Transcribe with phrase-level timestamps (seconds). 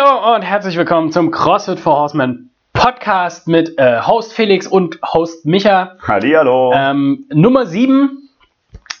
[0.00, 5.44] Hallo und herzlich willkommen zum CrossFit for Horsemen Podcast mit äh, Host Felix und Host
[5.44, 5.96] Micha.
[6.06, 6.72] Hallihallo.
[6.74, 8.30] Ähm, Nummer 7.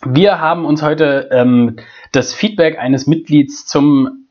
[0.04, 1.76] Wir haben uns heute ähm,
[2.12, 4.26] das Feedback eines Mitglieds zum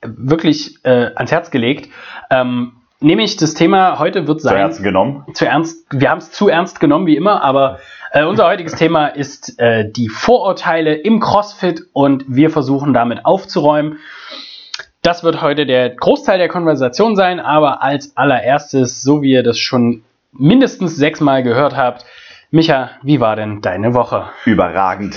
[0.00, 1.90] äh, wirklich äh, ans Herz gelegt.
[2.28, 4.54] Ähm, nämlich das Thema heute wird sein.
[4.54, 5.24] Zu Herzen genommen.
[5.32, 7.78] Zu ernst, wir haben es zu ernst genommen, wie immer, aber
[8.10, 14.00] äh, unser heutiges Thema ist äh, die Vorurteile im CrossFit und wir versuchen damit aufzuräumen.
[15.04, 19.58] Das wird heute der Großteil der Konversation sein, aber als allererstes, so wie ihr das
[19.58, 22.06] schon mindestens sechsmal gehört habt,
[22.50, 24.24] Micha, wie war denn deine Woche?
[24.46, 25.16] Überragend.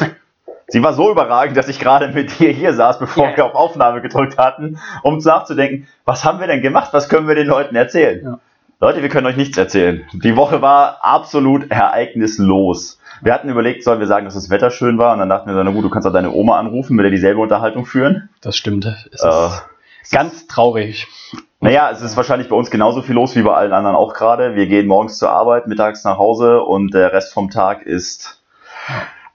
[0.67, 3.37] Sie war so überragend, dass ich gerade mit dir hier saß, bevor Ja.
[3.37, 7.35] wir auf Aufnahme gedrückt hatten, um nachzudenken, was haben wir denn gemacht, was können wir
[7.35, 8.21] den Leuten erzählen?
[8.25, 8.39] Ja.
[8.81, 10.05] Leute, wir können euch nichts erzählen.
[10.11, 12.99] Die Woche war absolut ereignislos.
[13.21, 15.63] Wir hatten überlegt, sollen wir sagen, dass das Wetter schön war, und dann dachten wir,
[15.63, 18.27] na gut, du kannst auch deine Oma anrufen, mit der dieselbe Unterhaltung führen.
[18.41, 18.85] Das stimmt.
[18.85, 19.49] Es ist Äh,
[20.11, 21.07] ganz traurig.
[21.59, 24.55] Naja, es ist wahrscheinlich bei uns genauso viel los wie bei allen anderen auch gerade.
[24.55, 28.41] Wir gehen morgens zur Arbeit, mittags nach Hause und der Rest vom Tag ist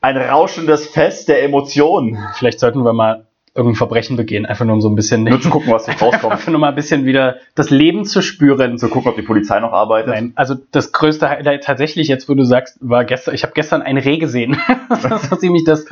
[0.01, 2.19] ein rauschendes Fest der Emotionen.
[2.35, 5.51] Vielleicht sollten wir mal irgendein Verbrechen begehen, einfach nur um so ein bisschen, Nur zu
[5.51, 6.33] gucken, was rauskommt.
[6.33, 8.79] einfach nur mal ein bisschen wieder das Leben zu spüren.
[8.79, 10.15] zu gucken, ob die Polizei noch arbeitet.
[10.15, 13.83] Nein, also das größte Highlight tatsächlich, jetzt wo du sagst, war gestern, ich habe gestern
[13.83, 14.57] ein Reh gesehen.
[14.89, 15.85] das war ziemlich das,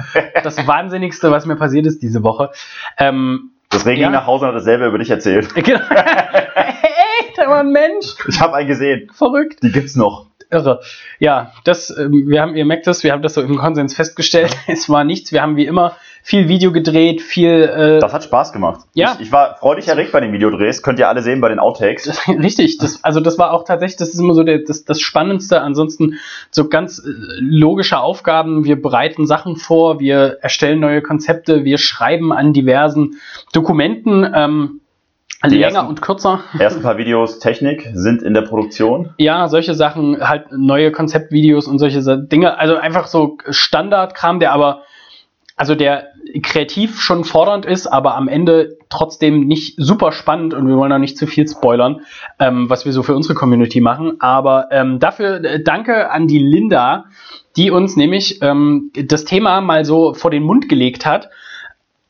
[0.42, 2.50] das Wahnsinnigste, was mir passiert ist diese Woche.
[2.96, 4.08] Ähm, Das Regen Ja.
[4.08, 5.54] ging nach Hause und hat dasselbe über dich erzählt.
[5.54, 5.80] genau.
[7.50, 8.14] war ein Mensch.
[8.28, 9.10] Ich habe einen gesehen.
[9.12, 9.62] Verrückt.
[9.62, 10.29] Die gibt's noch.
[10.50, 10.80] Irre.
[11.18, 14.56] Ja, das, ähm, wir haben, ihr merkt das, wir haben das so im Konsens festgestellt.
[14.66, 15.32] Es war nichts.
[15.32, 18.80] Wir haben wie immer viel Video gedreht, viel, äh, Das hat Spaß gemacht.
[18.94, 19.14] Ja.
[19.14, 20.82] Ich, ich war freudig erregt bei den Videodrehs.
[20.82, 22.28] Könnt ihr alle sehen bei den Outtakes.
[22.28, 25.60] Richtig, das, also das war auch tatsächlich, das ist immer so der, das, das Spannendste.
[25.62, 26.18] Ansonsten
[26.50, 28.64] so ganz äh, logische Aufgaben.
[28.64, 33.16] Wir bereiten Sachen vor, wir erstellen neue Konzepte, wir schreiben an diversen
[33.52, 34.79] Dokumenten, ähm,
[35.48, 36.40] Die länger ersten- und kürzer.
[36.58, 39.14] Ersten paar Videos Technik sind in der Produktion.
[39.16, 42.58] Ja, solche Sachen, halt neue Konzeptvideos und solche Dinge.
[42.58, 44.82] Also einfach so Standardkram, der aber,
[45.56, 46.08] also der
[46.42, 50.98] kreativ schon fordernd ist, aber am Ende trotzdem nicht super spannend und wir wollen auch
[50.98, 52.02] nicht zu viel spoilern,
[52.38, 54.20] ähm, was wir so für unsere Community machen.
[54.20, 57.06] Aber ähm, dafür äh, danke an die Linda,
[57.56, 61.30] die uns nämlich ähm, das Thema mal so vor den Mund gelegt hat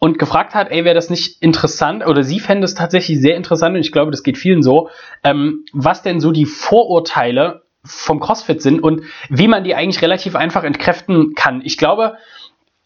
[0.00, 3.76] und gefragt hat, ey, wäre das nicht interessant oder sie fände es tatsächlich sehr interessant
[3.76, 4.88] und ich glaube, das geht vielen so,
[5.22, 10.36] ähm, was denn so die Vorurteile vom CrossFit sind und wie man die eigentlich relativ
[10.36, 11.60] einfach entkräften kann.
[11.64, 12.16] Ich glaube,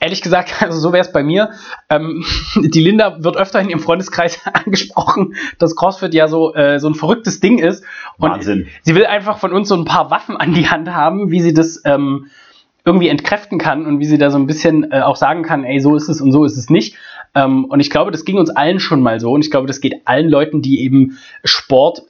[0.00, 1.50] ehrlich gesagt, also so wäre es bei mir.
[1.88, 2.24] Ähm,
[2.56, 6.94] die Linda wird öfter in ihrem Freundeskreis angesprochen, dass CrossFit ja so, äh, so ein
[6.94, 7.84] verrücktes Ding ist.
[8.18, 8.66] Und Wahnsinn.
[8.82, 11.54] sie will einfach von uns so ein paar Waffen an die Hand haben, wie sie
[11.54, 12.26] das ähm,
[12.84, 15.80] irgendwie entkräften kann und wie sie da so ein bisschen äh, auch sagen kann, ey,
[15.80, 16.96] so ist es und so ist es nicht.
[17.34, 19.32] Ähm, und ich glaube, das ging uns allen schon mal so.
[19.32, 22.02] Und ich glaube, das geht allen Leuten, die eben Sport,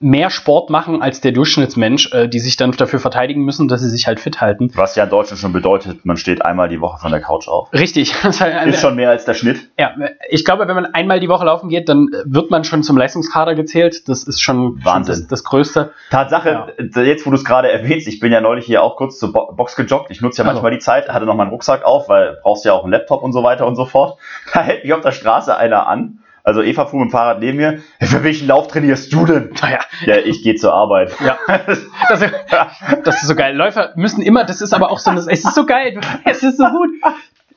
[0.00, 3.88] mehr Sport machen als der Durchschnittsmensch, äh, die sich dann dafür verteidigen müssen, dass sie
[3.88, 4.70] sich halt fit halten.
[4.74, 7.72] Was ja in Deutschland schon bedeutet, man steht einmal die Woche von der Couch auf.
[7.72, 8.14] Richtig.
[8.24, 9.68] Ist schon mehr als der Schnitt.
[9.78, 9.94] Ja,
[10.30, 13.54] ich glaube, wenn man einmal die Woche laufen geht, dann wird man schon zum Leistungskader
[13.56, 14.08] gezählt.
[14.08, 15.14] Das ist schon, Wahnsinn.
[15.14, 15.92] schon das, das Größte.
[16.10, 19.32] Tatsache, jetzt wo du es gerade erwähnst, ich bin ja neulich hier auch kurz zur
[19.32, 20.10] Bo Box gejoggt.
[20.10, 20.54] Ich nutze ja Also.
[20.54, 23.32] manchmal die Zeit, hatte noch meinen Rucksack auf, weil brauchst ja auch einen Laptop und
[23.32, 24.18] so weiter und so fort.
[24.52, 26.20] Da hält mich auf der Straße einer an.
[26.48, 27.80] Also Eva fuhr mit dem Fahrrad neben mir.
[28.00, 29.50] Für welchen Lauf trainierst du denn?
[29.60, 31.12] Naja, Ja, ich gehe zur Arbeit.
[31.20, 31.36] ja.
[32.08, 32.22] Das,
[33.04, 33.54] das ist so geil.
[33.54, 36.00] Läufer müssen immer, das ist aber auch so, es ist so geil.
[36.24, 36.88] Es ist so gut.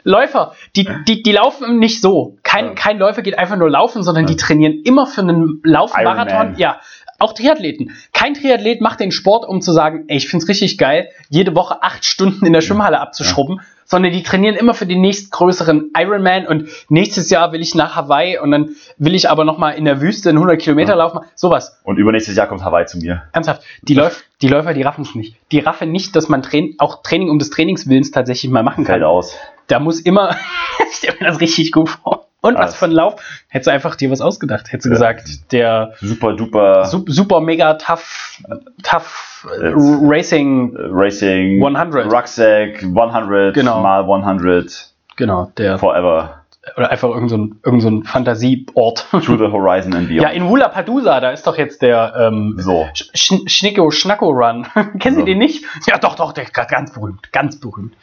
[0.03, 2.35] Läufer, die, die, die laufen nicht so.
[2.44, 6.56] Kein, kein Läufer geht einfach nur laufen, sondern die trainieren immer für einen Laufmarathon.
[6.57, 6.81] Ja,
[7.22, 7.92] auch Triathleten.
[8.14, 11.82] Kein Triathlet macht den Sport, um zu sagen, ey, ich find's richtig geil, jede Woche
[11.84, 16.70] acht Stunden in der Schwimmhalle abzuschrubben, sondern die trainieren immer für den nächstgrößeren Ironman und
[16.90, 20.30] nächstes Jahr will ich nach Hawaii und dann will ich aber nochmal in der Wüste
[20.30, 20.96] einen 100 Kilometer Ja.
[20.98, 21.20] laufen.
[21.36, 21.78] Sowas.
[21.84, 23.24] Und übernächstes Jahr kommt Hawaii zu mir.
[23.34, 25.36] Ernsthaft, die, Läuf die Läufer, die raffen es nicht.
[25.51, 29.01] Die raffen nicht, dass man Train auch Training um des Trainingswillens tatsächlich mal machen Fällt
[29.01, 29.10] kann.
[29.10, 29.36] aus.
[29.68, 30.36] Da muss immer,
[30.90, 32.20] ich stelle mir das richtig gut vor.
[32.42, 33.22] Und was für ein Lauf.
[33.50, 34.72] Hättest du einfach dir was ausgedacht.
[34.72, 34.94] Hättest du Ja.
[34.96, 38.40] gesagt, der Super duper su super mega tough,
[38.84, 39.72] tough äh.
[39.76, 42.12] Racing, äh, Racing 100.
[42.12, 43.82] Rucksack 100 Genau.
[43.82, 46.41] mal 100 genau, der, forever
[46.78, 49.08] oder einfach irgendein so ein, irgend so ein Fantasieort.
[49.12, 50.22] to the horizon and beyond.
[50.22, 52.88] Ja, in Wula Padusa, da ist doch jetzt der, ähm, so.
[52.94, 54.68] Sch Sch Schnicko Schnacko Run.
[55.00, 55.25] Kennen Sie So.
[55.25, 55.66] den nicht?
[55.88, 57.96] Ja, doch, doch, der ist ganz berühmt, ganz berühmt.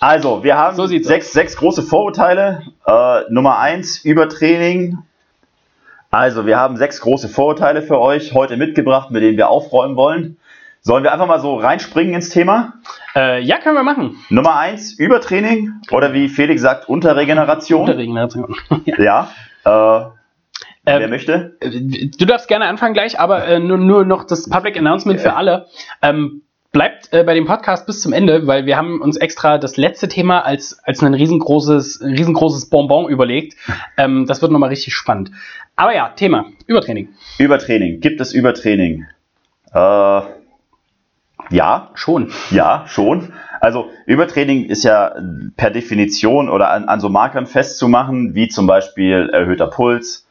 [0.00, 2.62] Also, wir haben So sechs, sechs große Vorurteile.
[2.86, 4.98] Äh, Nummer eins, Übertraining.
[6.10, 10.36] Also, wir haben sechs große Vorurteile für euch heute mitgebracht, mit denen wir aufräumen wollen.
[10.86, 12.74] Sollen wir einfach mal so reinspringen ins Thema?
[13.16, 14.18] Äh, ja, können wir machen.
[14.28, 15.72] Nummer eins, Übertraining.
[15.90, 17.80] Oder wie Felix sagt, Unterregeneration.
[17.80, 18.54] Unterregeneration.
[18.98, 19.30] ja.
[19.64, 20.12] Ja.
[20.84, 21.56] Äh, Ähm, Wer möchte?
[21.60, 25.34] Äh, du darfst gerne anfangen gleich, aber äh, nur, nur noch das Public Announcement für
[25.34, 25.68] alle.
[26.02, 29.78] Ähm, bleibt äh, bei dem Podcast bis zum Ende, weil wir haben uns extra das
[29.78, 33.54] letzte Thema als, als ein riesengroßes, riesengroßes Bonbon überlegt.
[33.96, 35.30] Ähm, das wird nochmal richtig spannend.
[35.76, 37.08] Aber ja, Thema, Übertraining.
[37.38, 38.00] Übertraining.
[38.00, 39.06] Gibt es Übertraining?
[39.72, 40.20] Äh,
[41.50, 41.90] ja.
[41.94, 42.32] Schon.
[42.50, 43.32] Ja, schon.
[43.60, 45.14] Also Übertraining ist ja
[45.56, 50.26] per Definition oder an, an so Markern festzumachen, wie zum Beispiel erhöhter Puls,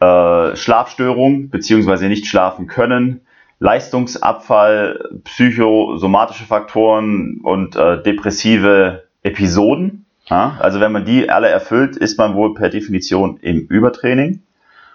[0.00, 3.20] äh, Schlafstörung beziehungsweise nicht schlafen können,
[3.58, 10.06] Leistungsabfall, psychosomatische Faktoren und äh, depressive Episoden.
[10.26, 10.56] Ja?
[10.60, 14.42] Also wenn man die alle erfüllt, ist man wohl per Definition im Übertraining.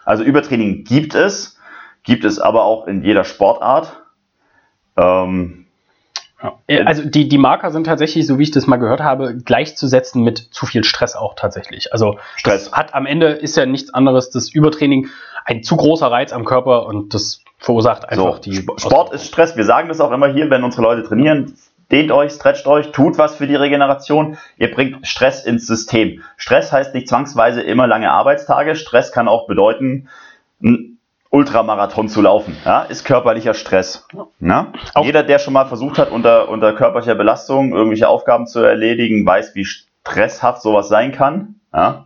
[0.03, 1.59] Also Übertraining gibt es,
[2.03, 4.01] gibt es aber auch in jeder Sportart.
[4.97, 5.65] Ähm,
[6.67, 6.83] ja.
[6.85, 10.37] Also die, die Marker sind tatsächlich, so wie ich das mal gehört habe, gleichzusetzen mit
[10.37, 11.93] zu viel Stress auch tatsächlich.
[11.93, 15.07] Also Stress hat am Ende ist ja nichts anderes, das Übertraining
[15.45, 18.65] ein zu großer Reiz am Körper und das verursacht einfach so, die.
[18.77, 19.55] Sport ist Stress.
[19.55, 21.55] Wir sagen das auch immer hier, wenn unsere Leute trainieren.
[21.91, 24.37] Dehnt euch, stretcht euch, tut was für die Regeneration.
[24.57, 26.23] Ihr bringt Stress ins System.
[26.35, 28.75] Stress heißt nicht zwangsweise immer lange Arbeitstage.
[28.75, 30.09] Stress kann auch bedeuten,
[30.63, 30.94] einen
[31.35, 32.55] Ultramarathon zu laufen.
[32.63, 34.07] Ja, ist körperlicher Stress.
[34.39, 34.71] Ja?
[35.03, 39.53] Jeder, der schon mal versucht hat, unter, unter körperlicher Belastung irgendwelche Aufgaben zu erledigen, weiß,
[39.53, 41.55] wie stresshaft sowas sein kann.
[41.73, 42.05] Ja?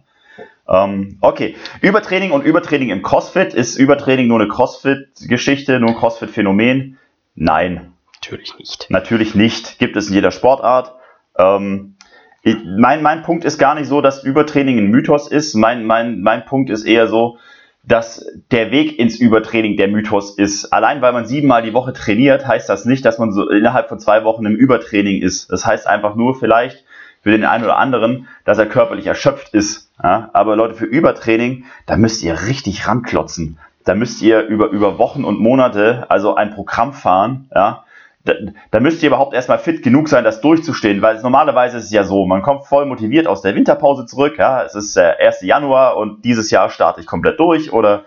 [0.67, 3.53] Ähm, okay, Übertraining und Übertraining im CrossFit.
[3.53, 6.97] Ist Übertraining nur eine CrossFit-Geschichte, nur ein CrossFit-Phänomen?
[7.35, 7.93] Nein.
[8.15, 8.87] Natürlich nicht.
[8.89, 9.77] Natürlich nicht.
[9.77, 10.95] Gibt es in jeder Sportart.
[11.37, 11.97] Ähm,
[12.41, 15.53] ich, mein, mein Punkt ist gar nicht so, dass Übertraining ein Mythos ist.
[15.53, 17.37] Mein, mein, mein Punkt ist eher so,
[17.83, 20.71] dass der Weg ins Übertraining der Mythos ist.
[20.73, 23.99] Allein weil man siebenmal die Woche trainiert, heißt das nicht, dass man so innerhalb von
[23.99, 25.51] zwei Wochen im Übertraining ist.
[25.51, 26.83] Das heißt einfach nur vielleicht
[27.21, 29.91] für den einen oder anderen, dass er körperlich erschöpft ist.
[30.01, 33.59] Ja, aber Leute, für Übertraining, da müsst ihr richtig ranklotzen.
[33.85, 37.83] Da müsst ihr über, über Wochen und Monate also ein Programm fahren, ja.
[38.29, 38.35] Da,
[38.71, 41.91] da müsst ihr überhaupt erstmal fit genug sein, das durchzustehen, weil es, normalerweise ist es
[41.91, 45.41] ja so, man kommt voll motiviert aus der Winterpause zurück, ja, es ist der 1.
[45.41, 48.03] Januar und dieses Jahr starte ich komplett durch oder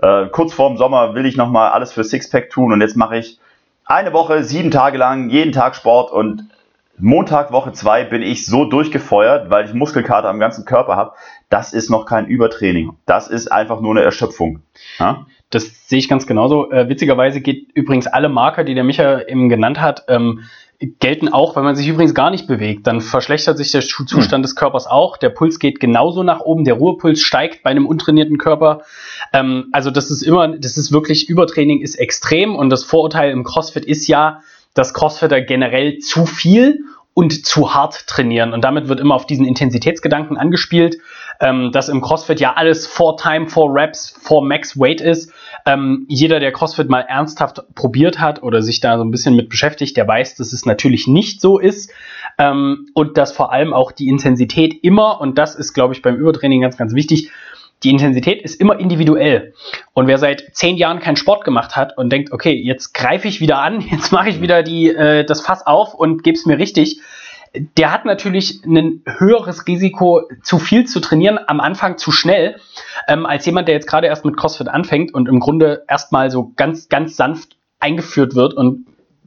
[0.00, 3.38] äh, kurz vorm Sommer will ich nochmal alles für Sixpack tun und jetzt mache ich
[3.84, 6.48] eine Woche, sieben Tage lang, jeden Tag Sport und
[6.98, 11.12] Montag, Woche 2 bin ich so durchgefeuert, weil ich Muskelkater am ganzen Körper habe.
[11.50, 12.96] Das ist noch kein Übertraining.
[13.04, 14.62] Das ist einfach nur eine Erschöpfung.
[14.98, 15.26] Ja?
[15.50, 16.70] Das sehe ich ganz genauso.
[16.70, 20.42] Äh, witzigerweise geht übrigens alle Marker, die der Micha eben genannt hat, ähm,
[20.78, 22.86] gelten auch, wenn man sich übrigens gar nicht bewegt.
[22.86, 24.42] Dann verschlechtert sich der Zustand hm.
[24.42, 25.16] des Körpers auch.
[25.16, 26.64] Der Puls geht genauso nach oben.
[26.64, 28.82] Der Ruhepuls steigt bei einem untrainierten Körper.
[29.32, 33.44] Ähm, also das ist immer, das ist wirklich Übertraining ist extrem und das Vorurteil im
[33.44, 34.42] CrossFit ist ja,
[34.74, 36.80] dass Crossfitter generell zu viel
[37.16, 38.52] und zu hart trainieren.
[38.52, 40.98] Und damit wird immer auf diesen Intensitätsgedanken angespielt,
[41.40, 45.32] ähm, dass im CrossFit ja alles vor Time, vor Reps, vor Max Weight ist.
[45.64, 49.48] Ähm, jeder, der CrossFit mal ernsthaft probiert hat oder sich da so ein bisschen mit
[49.48, 51.90] beschäftigt, der weiß, dass es natürlich nicht so ist.
[52.36, 56.16] Ähm, und dass vor allem auch die Intensität immer, und das ist, glaube ich, beim
[56.16, 57.30] Übertraining ganz, ganz wichtig,
[57.82, 59.54] die Intensität ist immer individuell.
[59.92, 63.40] Und wer seit zehn Jahren keinen Sport gemacht hat und denkt, okay, jetzt greife ich
[63.40, 66.58] wieder an, jetzt mache ich wieder die, äh, das Fass auf und gebe es mir
[66.58, 67.00] richtig,
[67.76, 72.56] der hat natürlich ein höheres Risiko, zu viel zu trainieren, am Anfang zu schnell,
[73.08, 76.52] ähm, als jemand, der jetzt gerade erst mit CrossFit anfängt und im Grunde erstmal so
[76.56, 78.86] ganz, ganz sanft eingeführt wird und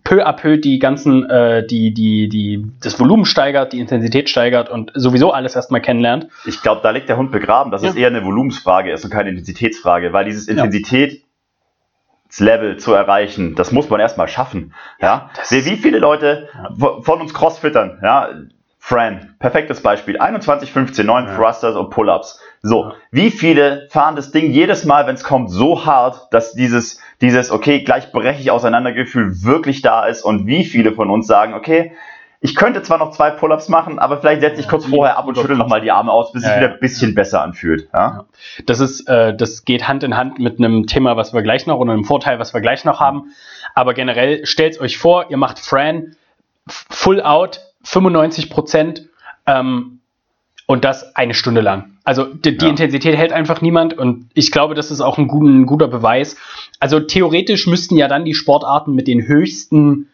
[0.10, 4.68] peu à peu die ganzen, äh, die, die, die, das Volumen steigert, die Intensität steigert
[4.68, 6.28] und sowieso alles erstmal kennenlernt.
[6.46, 7.89] Ich glaube, da liegt der Hund begraben, dass ja.
[7.89, 11.22] es eher eine Volumensfrage ist und keine Intensitätsfrage, weil dieses Intensität
[12.39, 14.74] Level zu erreichen, das muss man erstmal schaffen.
[15.00, 15.66] Ja, ja?
[15.66, 18.30] wie viele Leute von uns Crossfittern, ja,
[18.81, 20.17] Fran, perfektes Beispiel.
[20.17, 21.36] 21, 15, 9 ja.
[21.36, 22.41] Thrusters und Pull-Ups.
[22.62, 22.93] So, ja.
[23.12, 27.51] wie viele fahren das Ding jedes Mal, wenn es kommt, so hart, dass dieses, dieses,
[27.51, 31.53] okay, gleich breche ich auseinander Gefühl wirklich da ist und wie viele von uns sagen,
[31.53, 31.91] okay,
[32.41, 35.38] ich könnte zwar noch zwei Pull-ups machen, aber vielleicht setze ich kurz vorher ab und
[35.38, 37.89] schüttel nochmal die Arme aus, bis es wieder ein bisschen besser anfühlt.
[37.93, 38.25] Ja?
[38.65, 41.79] Das ist, äh, das geht Hand in Hand mit einem Thema, was wir gleich noch
[41.79, 43.33] oder einem Vorteil, was wir gleich noch haben.
[43.75, 46.15] Aber generell stellt euch vor, ihr macht Fran
[46.65, 49.09] Full Out 95 Prozent
[49.45, 50.00] ähm,
[50.67, 51.98] und das eine Stunde lang.
[52.03, 52.69] Also die, die ja.
[52.69, 56.38] Intensität hält einfach niemand und ich glaube, das ist auch ein, gut, ein, guter Beweis.
[56.79, 60.09] Also theoretisch müssten ja dann die Sportarten mit den höchsten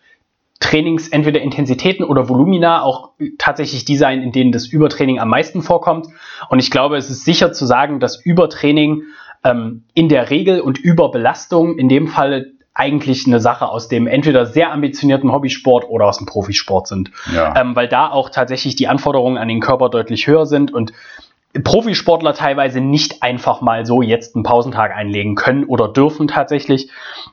[0.60, 5.62] Trainings, entweder Intensitäten oder Volumina, auch tatsächlich die sein, in denen das Übertraining am meisten
[5.62, 6.08] vorkommt.
[6.50, 9.04] Und ich glaube, es ist sicher zu sagen, dass Übertraining
[9.44, 14.46] ähm, in der Regel und Überbelastung in dem Fall eigentlich eine Sache aus dem entweder
[14.46, 17.10] sehr ambitionierten Hobbysport oder aus dem Profisport sind.
[17.34, 17.56] Ja.
[17.60, 20.92] Ähm, weil da auch tatsächlich die Anforderungen an den Körper deutlich höher sind und
[21.64, 26.90] Profisportler teilweise nicht einfach mal so jetzt einen Pausentag einlegen können oder dürfen tatsächlich.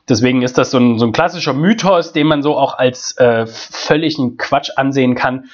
[0.08, 3.46] Deswegen ist das so ein, so ein klassischer Mythos, den man so auch als äh,
[3.46, 5.46] völligen Quatsch ansehen kann.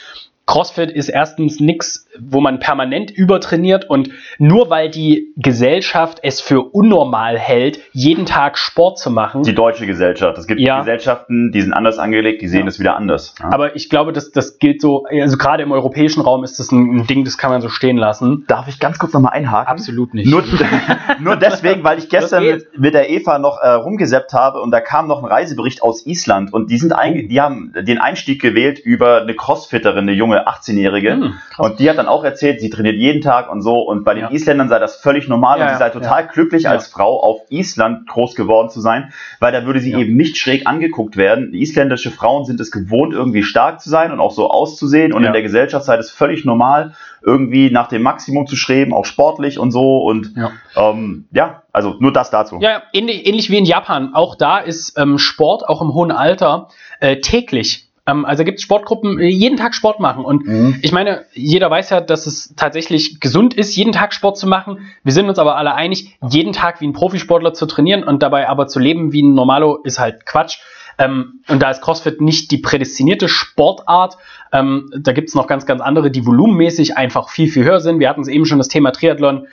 [0.49, 6.63] CrossFit ist erstens nichts, wo man permanent übertrainiert und nur weil die Gesellschaft es für
[6.63, 9.43] unnormal hält, jeden Tag Sport zu machen.
[9.43, 10.39] Die deutsche Gesellschaft.
[10.39, 10.79] Es gibt Ja.
[10.79, 12.67] Gesellschaften, die sind anders angelegt, die sehen Ja.
[12.69, 13.35] es wieder anders.
[13.39, 13.51] Ja.
[13.53, 16.97] Aber ich glaube, das, das gilt so, also gerade im europäischen Raum ist das ein,
[17.01, 18.45] ein Ding, das kann man so stehen lassen.
[18.49, 19.71] Darf ich ganz kurz nochmal einhaken?
[19.71, 20.31] Absolut nicht.
[20.31, 20.43] Nur,
[21.21, 24.71] nur deswegen, weil ich gestern Das mit, mit der Eva noch äh, rumgeseppt habe und
[24.71, 28.41] da kam noch ein Reisebericht aus Island und die sind ein, die haben den Einstieg
[28.41, 31.13] gewählt über eine Crossfitterin, eine junge 18-Jährige.
[31.15, 31.67] Hm, krass.
[31.71, 33.81] und die hat dann auch erzählt, sie trainiert jeden Tag und so.
[33.81, 34.31] Und bei den Ja.
[34.31, 38.07] Isländern sei das völlig normal Ja, und sie sei total glücklich als Frau auf Island
[38.09, 41.53] groß geworden zu sein, weil da würde sie eben nicht schräg angeguckt werden.
[41.55, 45.13] Isländische Frauen sind es gewohnt, irgendwie stark zu sein und auch so auszusehen.
[45.13, 49.05] Und in der Gesellschaft sei es völlig normal, irgendwie nach dem Maximum zu streben, auch
[49.05, 49.99] sportlich und so.
[50.03, 50.51] Und Ja.
[50.77, 52.59] ähm, ja, also nur das dazu.
[52.61, 54.15] Ja, ähnlich, ähnlich wie in Japan.
[54.15, 56.69] Auch da ist ähm, Sport, auch im hohen Alter,
[57.01, 57.88] äh, täglich.
[58.09, 60.25] Ähm, also gibt es Sportgruppen, äh, jeden Tag Sport machen.
[60.25, 60.79] Und Mhm.
[60.83, 64.79] ich meine, jeder weiß ja, dass es tatsächlich gesund ist, jeden Tag Sport zu machen.
[65.05, 68.49] Wir sind uns aber alle einig, jeden Tag wie ein Profisportler zu trainieren und dabei
[68.49, 70.59] aber zu leben wie ein Normalo ist halt Quatsch.
[70.99, 74.17] Ähm, und da ist CrossFit nicht die prädestinierte Sportart.
[74.53, 78.01] Ähm, da gibt es noch ganz, ganz andere, die volumenmäßig einfach viel, viel höher sind.
[78.01, 79.47] Wir hatten es eben schon das Thema Triathlon.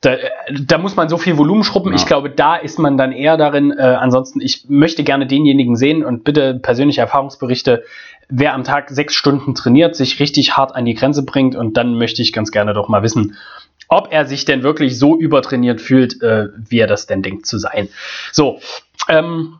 [0.00, 0.16] Da,
[0.62, 1.90] da muss man so viel Volumen schrubben.
[1.90, 1.96] Ja.
[1.96, 3.70] Ich glaube, da ist man dann eher darin.
[3.70, 7.84] Äh, ansonsten, ich möchte gerne denjenigen sehen und bitte persönliche Erfahrungsberichte,
[8.28, 11.98] wer am Tag sechs Stunden trainiert, sich richtig hart an die Grenze bringt und dann
[11.98, 13.36] möchte ich ganz gerne doch mal wissen,
[13.88, 17.58] ob er sich denn wirklich so übertrainiert fühlt, äh, wie er das denn denkt zu
[17.58, 17.88] sein.
[18.32, 18.60] So,
[19.08, 19.58] ähm,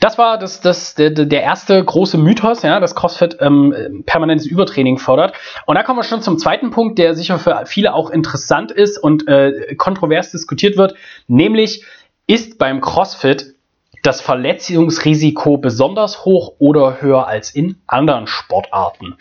[0.00, 4.98] das war das, das, der, der erste große Mythos, ja, dass CrossFit ähm, permanentes Übertraining
[4.98, 5.34] fördert.
[5.66, 8.98] Und da kommen wir schon zum zweiten Punkt, der sicher für viele auch interessant ist
[8.98, 10.94] und äh, kontrovers diskutiert wird,
[11.28, 11.84] nämlich
[12.26, 13.54] ist beim CrossFit
[14.02, 19.16] das Verletzungsrisiko besonders hoch oder höher als in anderen Sportarten?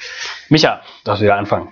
[0.49, 1.69] Micha, darfst du wieder anfangen.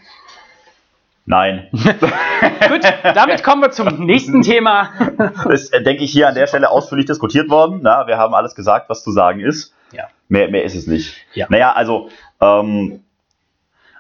[1.30, 1.68] Nein.
[1.72, 4.90] Gut, damit kommen wir zum nächsten Thema.
[5.52, 7.82] ist, äh, denke ich, hier an der Stelle ausführlich diskutiert worden.
[7.84, 9.76] Na, wir haben alles gesagt, was zu sagen ist.
[9.92, 10.06] Ja.
[10.28, 11.18] Mehr, mehr ist es nicht.
[11.36, 11.46] Ja.
[11.50, 12.10] Naja, also,
[12.42, 13.04] ähm,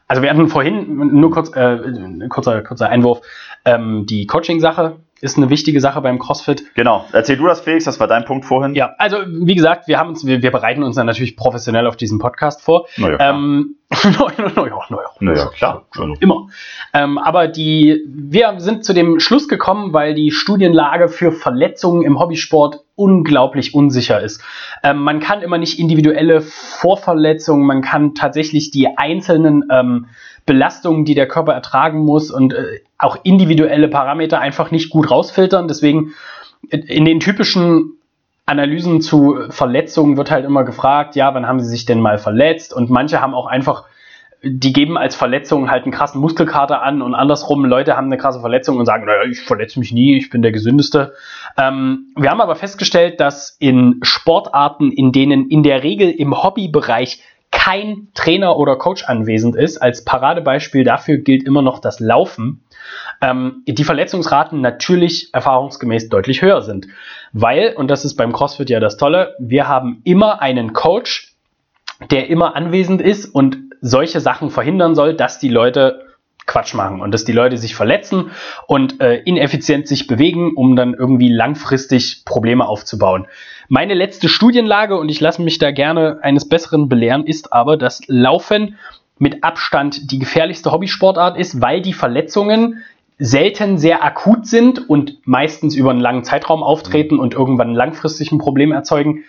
[0.07, 3.21] Also wir hatten vorhin, nur kurz, äh, ein kurzer, kurzer Einwurf,
[3.63, 6.73] ähm, die Coaching-Sache ist eine wichtige Sache beim CrossFit.
[6.75, 7.05] genau.
[7.11, 8.75] Erzähl du das, Felix, das war dein Punkt vorhin.
[8.75, 11.97] Ja, also wie gesagt, wir haben uns, wir, wir bereiten uns dann natürlich professionell auf
[11.97, 12.87] diesen Podcast vor.
[12.97, 13.17] Naja.
[13.19, 15.09] Ähm, naja, naja, naja.
[15.19, 15.85] Naja, klar.
[15.91, 16.47] Also, Immer.
[16.93, 22.19] Ähm, aber die, wir sind zu dem Schluss gekommen, weil die Studienlage für Verletzungen im
[22.19, 24.43] Hobbysport unglaublich unsicher ist.
[24.83, 30.07] Ähm, man kann immer nicht individuelle Vorverletzungen, man kann tatsächlich die einzelnen ähm,
[30.49, 35.67] Belastungen, die der Körper ertragen muss und äh, auch individuelle Parameter einfach nicht gut rausfiltern.
[35.67, 36.15] Deswegen
[36.71, 37.99] äh, in den typischen
[38.47, 42.73] Analysen zu Verletzungen wird halt immer gefragt, ja, wann haben sie sich denn mal verletzt?
[42.73, 43.83] Und manche haben auch einfach,
[44.41, 48.39] die geben als Verletzung halt einen krassen Muskelkater an und andersrum, Leute haben eine krasse
[48.39, 51.13] Verletzung und sagen, naja, ich verletze mich nie, ich bin der Gesündeste.
[51.57, 57.21] Ähm, wir haben aber festgestellt, dass in Sportarten, in denen in der Regel im Hobbybereich
[57.51, 62.63] kein Trainer oder Coach anwesend ist, als Paradebeispiel dafür gilt immer noch das Laufen,
[63.21, 66.87] ähm, die Verletzungsraten natürlich erfahrungsgemäß deutlich höher sind.
[67.33, 71.33] Weil, und das ist beim CrossFit ja das Tolle, wir haben immer einen Coach,
[72.11, 76.05] der immer anwesend ist und solche Sachen verhindern soll, dass die Leute
[76.49, 78.31] Quatsch machen und dass die Leute sich verletzen
[78.67, 83.27] und äh, ineffizient sich bewegen, um dann irgendwie langfristig Probleme aufzubauen.
[83.71, 88.01] Meine letzte Studienlage, und ich lasse mich da gerne eines Besseren belehren, ist aber, dass
[88.07, 88.79] Laufen
[89.19, 92.83] mit Abstand die gefährlichste Hobbysportart ist, weil die Verletzungen
[93.19, 98.39] selten sehr akut sind und meistens über einen langen Zeitraum auftreten und irgendwann langfristig ein
[98.39, 99.23] Problem erzeugen.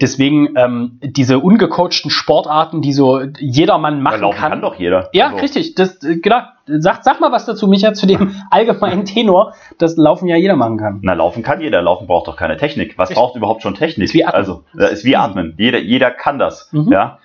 [0.00, 4.50] Deswegen ähm, diese ungecoachten Sportarten, die so jedermann ja, machen laufen kann.
[4.52, 5.08] kann doch jeder.
[5.12, 5.74] Ja, Also, richtig.
[5.74, 6.38] Das, äh, genau.
[6.66, 10.78] Sag, sag mal was dazu, Micha, zu dem allgemeinen Tenor, dass Laufen ja jeder machen
[10.78, 11.00] kann.
[11.02, 11.82] Na, laufen kann jeder.
[11.82, 12.96] Laufen braucht doch keine Technik.
[12.98, 13.20] Was Richtig.
[13.22, 14.04] braucht überhaupt schon Technik?
[14.04, 14.38] Ist wie Atmen.
[14.38, 15.54] Also, äh, ist wie Atmen.
[15.58, 16.68] Jeder, jeder kann das.
[16.72, 16.92] Mhm.
[16.92, 17.18] Ja.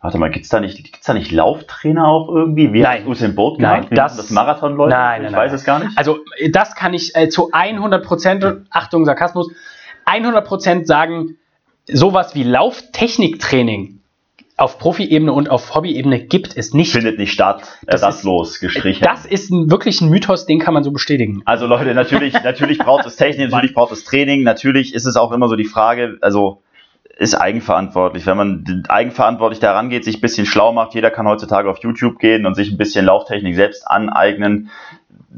[0.00, 2.72] Warte mal, gibt's da nicht, gibt's da nicht Lauftrainer auch irgendwie?
[2.72, 3.06] Wie Nein.
[3.06, 3.90] Usain Bolt Nein, gemacht?
[3.90, 4.90] Wie das- das Marathonleute?
[4.90, 5.56] Nein, Ich nein, weiß nein.
[5.56, 5.96] es gar nicht.
[5.98, 6.18] Also,
[6.50, 9.50] das kann ich äh, zu 100 Prozent, Achtung, Sarkasmus,
[10.04, 11.36] 100 Prozent sagen,
[11.92, 13.98] sowas wie Lauftechniktraining
[14.58, 16.92] auf Profi-Ebene und auf Hobby-Ebene gibt es nicht.
[16.92, 17.62] Findet nicht statt.
[17.86, 19.04] Das Ersatzlos gestrichen.
[19.04, 21.42] Das ist ein, wirklich ein Mythos, den kann man so bestätigen.
[21.44, 25.30] Also Leute, natürlich, natürlich braucht es Technik, natürlich braucht es Training, natürlich ist es auch
[25.30, 26.60] immer so die Frage, also
[27.18, 28.26] ist eigenverantwortlich.
[28.26, 32.18] Wenn man eigenverantwortlich daran geht, sich ein bisschen schlau macht, jeder kann heutzutage auf YouTube
[32.18, 34.70] gehen und sich ein bisschen Lauftechnik selbst aneignen.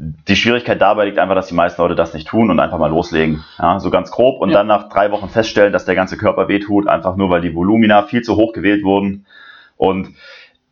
[0.01, 2.89] Die Schwierigkeit dabei liegt einfach, dass die meisten Leute das nicht tun und einfach mal
[2.89, 3.43] loslegen.
[3.59, 4.57] Ja, so ganz grob und ja.
[4.57, 8.03] dann nach drei Wochen feststellen, dass der ganze Körper wehtut, einfach nur weil die Volumina
[8.03, 9.27] viel zu hoch gewählt wurden.
[9.77, 10.15] Und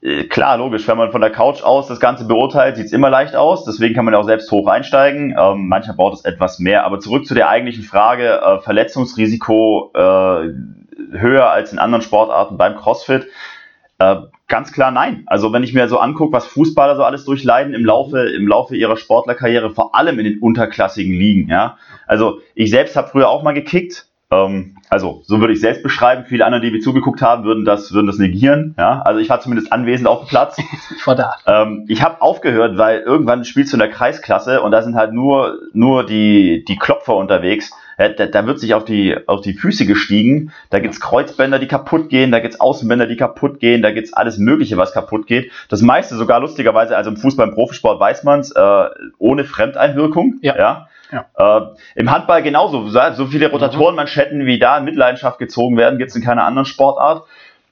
[0.01, 3.11] äh, klar, logisch, wenn man von der Couch aus das Ganze beurteilt, sieht es immer
[3.11, 3.65] leicht aus.
[3.65, 5.35] Deswegen kann man ja auch selbst hoch einsteigen.
[5.37, 6.85] Ähm, mancher braucht es etwas mehr.
[6.85, 10.53] Aber zurück zu der eigentlichen Frage, äh, Verletzungsrisiko äh,
[11.11, 13.27] höher als in anderen Sportarten beim CrossFit.
[13.99, 14.15] Äh,
[14.47, 15.23] ganz klar nein.
[15.27, 18.75] Also wenn ich mir so angucke, was Fußballer so alles durchleiden im Laufe, im Laufe
[18.75, 21.77] ihrer Sportlerkarriere, vor allem in den unterklassigen Ligen, ja.
[22.07, 26.25] Also ich selbst habe früher auch mal gekickt, ähm, also so würde ich selbst beschreiben.
[26.25, 28.73] Viele andere, die wir zugeguckt haben, würden das, würden das negieren.
[28.77, 29.01] Ja?
[29.03, 30.57] Also ich war zumindest anwesend auf dem Platz.
[31.45, 35.13] ähm, ich habe aufgehört, weil irgendwann spielst du in der Kreisklasse und da sind halt
[35.13, 37.71] nur, nur die, die Klopfer unterwegs.
[37.99, 40.51] Ja, da, da wird sich auf die, auf die Füße gestiegen.
[40.69, 42.31] Da gibt's Kreuzbänder, die kaputt gehen.
[42.31, 43.81] Da gibt's Außenbänder, die kaputt gehen.
[43.81, 45.51] Da gibt's alles Mögliche, was kaputt geht.
[45.67, 48.85] Das meiste sogar lustigerweise, also im Fußball, im Profisport weiß man's, äh,
[49.17, 50.39] ohne Fremdeinwirkung.
[50.41, 50.57] Ja.
[50.57, 50.87] ja?
[51.11, 51.25] Ja.
[51.35, 51.61] Äh,
[51.95, 52.87] Im Handball genauso.
[52.87, 57.23] So viele Rotatorenmanschetten wie da in Mitleidenschaft gezogen werden, gibt es in keiner anderen Sportart.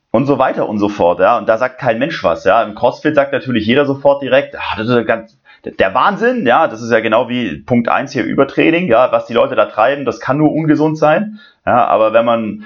[0.09, 1.19] Und so weiter und so fort.
[1.19, 1.37] Ja.
[1.37, 2.43] Und da sagt kein Mensch was.
[2.43, 2.63] Ja.
[2.63, 6.81] Im CrossFit sagt natürlich jeder sofort direkt, ach, das ist ganz, der Wahnsinn, ja, das
[6.81, 10.19] ist ja genau wie Punkt 1 hier Übertraining, ja, was die Leute da treiben, das
[10.19, 11.39] kann nur ungesund sein.
[11.65, 12.63] Ja, aber wenn man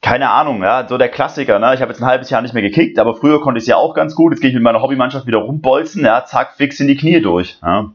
[0.00, 1.74] keine Ahnung, ja, so der Klassiker, ne?
[1.74, 3.76] Ich habe jetzt ein halbes Jahr nicht mehr gekickt, aber früher konnte ich es ja
[3.76, 4.32] auch ganz gut.
[4.32, 7.58] Jetzt gehe ich mit meiner Hobbymannschaft wieder rumbolzen, ja, zack, fix in die Knie durch.
[7.62, 7.90] Ja.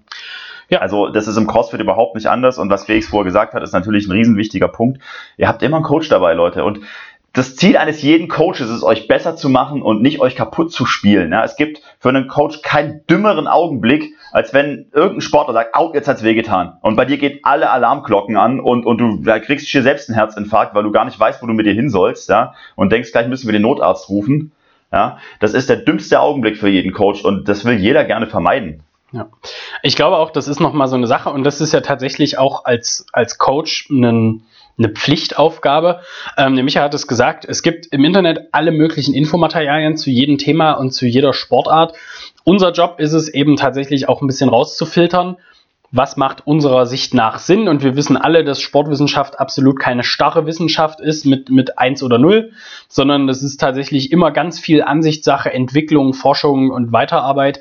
[0.74, 0.80] Ja.
[0.80, 3.74] Also das ist im CrossFit überhaupt nicht anders und was Felix vorher gesagt hat, ist
[3.74, 5.00] natürlich ein riesenwichtiger Punkt.
[5.38, 6.64] Ihr habt immer einen Coach dabei, Leute.
[6.64, 6.80] Und
[7.32, 10.88] das Ziel eines jeden Coaches ist, euch besser zu machen und nicht euch kaputt zu
[10.88, 11.32] spielen.
[11.32, 15.94] Ja, es gibt für einen Coach keinen dümmeren Augenblick, als wenn irgendein Sportler sagt, au,
[15.94, 16.78] jetzt hat's wehgetan.
[16.82, 20.16] Und bei dir gehen alle Alarmglocken an und, und du ja, kriegst hier selbst einen
[20.16, 23.12] Herzinfarkt, weil du gar nicht weißt, wo du mit dir hin sollst, ja, und denkst,
[23.12, 24.52] gleich müssen wir den Notarzt rufen.
[24.92, 28.84] Ja, das ist der dümmste Augenblick für jeden Coach und das will jeder gerne vermeiden.
[29.14, 29.30] Ja.
[29.84, 32.66] Ich glaube auch, das ist nochmal so eine Sache und das ist ja tatsächlich auch
[32.66, 34.44] als, als Coach einen,
[34.78, 36.02] eine Pflichtaufgabe.
[36.36, 40.40] Ähm, der Michael hat es gesagt, es gibt im Internet alle möglichen Infomaterialien zu jedem
[40.40, 41.94] Thema und zu jeder Sportart.
[42.44, 45.38] Unser Job ist es eben tatsächlich auch ein bisschen rauszufiltern,
[45.92, 47.68] was macht unserer Sicht nach Sinn.
[47.68, 52.18] Und wir wissen alle, dass Sportwissenschaft absolut keine starre Wissenschaft ist mit, mit eins oder
[52.18, 52.52] null,
[52.88, 57.60] sondern das ist tatsächlich immer ganz viel Ansichtssache, Entwicklung, Forschung und Weiterarbeit.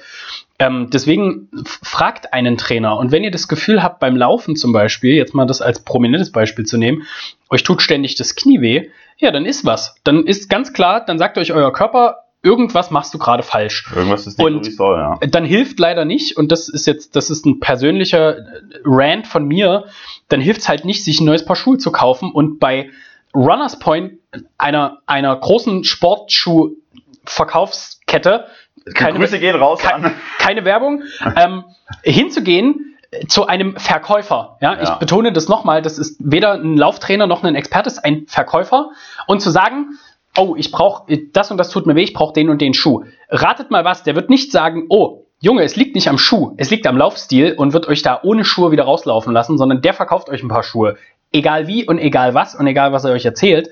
[0.62, 2.96] Ähm, deswegen fragt einen Trainer.
[2.96, 6.30] Und wenn ihr das Gefühl habt, beim Laufen zum Beispiel, jetzt mal das als prominentes
[6.30, 7.02] Beispiel zu nehmen,
[7.50, 9.96] euch tut ständig das Knie weh, ja, dann ist was.
[10.04, 13.90] Dann ist ganz klar, dann sagt euch euer Körper, irgendwas machst du gerade falsch.
[13.92, 15.18] Irgendwas ist nicht und so, wie soll, ja.
[15.28, 18.36] Dann hilft leider nicht, und das ist jetzt, das ist ein persönlicher
[18.84, 19.86] Rant von mir,
[20.28, 22.88] dann hilft es halt nicht, sich ein neues Paar Schuhe zu kaufen und bei
[23.34, 24.20] Runners Point,
[24.58, 28.46] einer, einer großen Sportschuh-Verkaufskette,
[28.94, 30.14] keine, Grüße gehen raus keine, an.
[30.38, 31.02] keine Werbung,
[31.36, 31.64] ähm,
[32.02, 32.96] hinzugehen
[33.28, 34.56] zu einem Verkäufer.
[34.60, 34.82] Ja, ja.
[34.82, 38.26] ich betone das nochmal, das ist weder ein Lauftrainer noch ein Experte, es ist ein
[38.26, 38.90] Verkäufer.
[39.26, 39.98] Und zu sagen,
[40.36, 43.04] oh, ich brauche das und das tut mir weh, ich brauche den und den Schuh.
[43.28, 46.70] Ratet mal was, der wird nicht sagen, oh, Junge, es liegt nicht am Schuh, es
[46.70, 50.30] liegt am Laufstil und wird euch da ohne Schuhe wieder rauslaufen lassen, sondern der verkauft
[50.30, 50.96] euch ein paar Schuhe.
[51.32, 53.68] Egal wie und egal was und egal was er euch erzählt.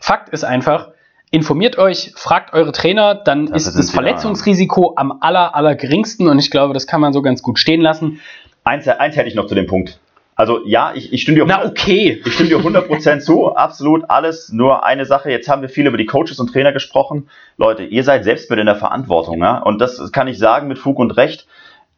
[0.00, 0.90] Fakt ist einfach,
[1.30, 6.38] informiert euch, fragt eure Trainer, dann das ist das Verletzungsrisiko am aller, aller geringsten und
[6.38, 8.20] ich glaube, das kann man so ganz gut stehen lassen.
[8.64, 10.00] Eins, eins hätte ich noch zu dem Punkt.
[10.38, 12.22] Also ja, ich, ich stimme dir Na, okay.
[12.24, 15.98] ich stimme dir 100% zu, absolut alles, nur eine Sache, jetzt haben wir viel über
[15.98, 17.28] die Coaches und Trainer gesprochen.
[17.56, 19.58] Leute, ihr seid selbst mit in der Verantwortung, ja?
[19.58, 21.48] und das kann ich sagen mit Fug und Recht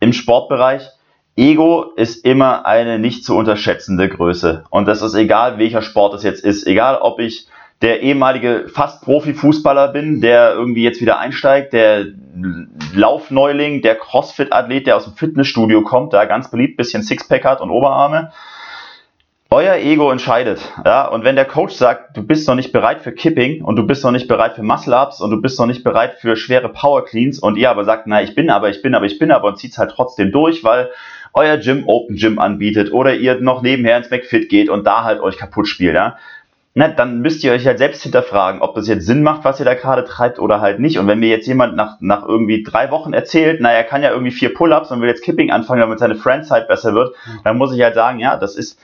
[0.00, 0.88] im Sportbereich.
[1.36, 6.22] Ego ist immer eine nicht zu unterschätzende Größe und das ist egal, welcher Sport es
[6.22, 7.46] jetzt ist, egal ob ich
[7.82, 12.06] der ehemalige fast Profi-Fußballer bin, der irgendwie jetzt wieder einsteigt, der
[12.94, 17.70] Laufneuling, der Crossfit-Athlet, der aus dem Fitnessstudio kommt, da ganz beliebt, bisschen Sixpack hat und
[17.70, 18.32] Oberarme.
[19.52, 23.10] Euer Ego entscheidet, ja, und wenn der Coach sagt, du bist noch nicht bereit für
[23.10, 26.18] Kipping und du bist noch nicht bereit für Muscle-Ups und du bist noch nicht bereit
[26.20, 29.18] für schwere Power-Cleans und ihr aber sagt, na, ich bin aber, ich bin aber, ich
[29.18, 30.90] bin aber und zieht's halt trotzdem durch, weil
[31.34, 35.20] euer Gym Open Gym anbietet oder ihr noch nebenher ins McFit geht und da halt
[35.20, 36.16] euch kaputt spielt, ja,
[36.72, 39.64] na, dann müsst ihr euch halt selbst hinterfragen, ob das jetzt Sinn macht, was ihr
[39.64, 40.98] da gerade treibt oder halt nicht.
[40.98, 44.10] Und wenn mir jetzt jemand nach, nach irgendwie drei Wochen erzählt, na, er kann ja
[44.10, 47.74] irgendwie vier Pull-Ups und will jetzt Kipping anfangen, damit seine Friendside besser wird, dann muss
[47.74, 48.78] ich halt sagen, ja, das ist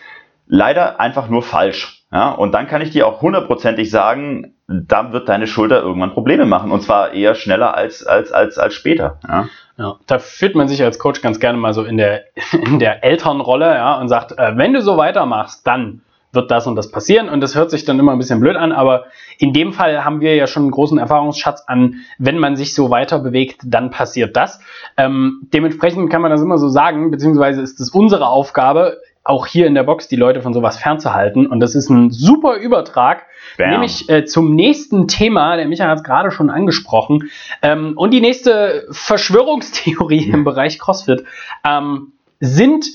[0.49, 2.05] leider einfach nur falsch.
[2.13, 6.47] Ja, und dann kann ich dir auch hundertprozentig sagen, dann wird deine Schulter irgendwann Probleme
[6.47, 6.73] machen.
[6.73, 9.19] Und zwar eher schneller als, als, als, als später.
[9.29, 9.49] Ja.
[9.79, 13.05] Ja, da fühlt man sich als Coach ganz gerne mal so in der, in der
[13.05, 16.01] Elternrolle, ja, und sagt, äh, wenn du so weitermachst, dann
[16.37, 17.29] wird das und das passieren.
[17.29, 19.07] Und das hört sich dann immer ein bisschen blöd an, aber
[19.39, 22.91] in dem Fall haben wir ja schon einen großen Erfahrungsschatz an, wenn man sich so
[22.91, 24.61] weiter bewegt, dann passiert das.
[24.97, 29.67] Ähm, dementsprechend kann man das immer so sagen, beziehungsweise ist es unsere Aufgabe, auch hier
[29.67, 31.47] in der Box die Leute von sowas fernzuhalten.
[31.47, 33.25] Und das ist ein super Übertrag,
[33.59, 33.71] Bam.
[33.71, 37.29] nämlich äh, zum nächsten Thema, der Michael hat es gerade schon angesprochen,
[37.61, 41.25] ähm, und die nächste Verschwörungstheorie im Bereich CrossFit
[41.67, 42.87] ähm, sind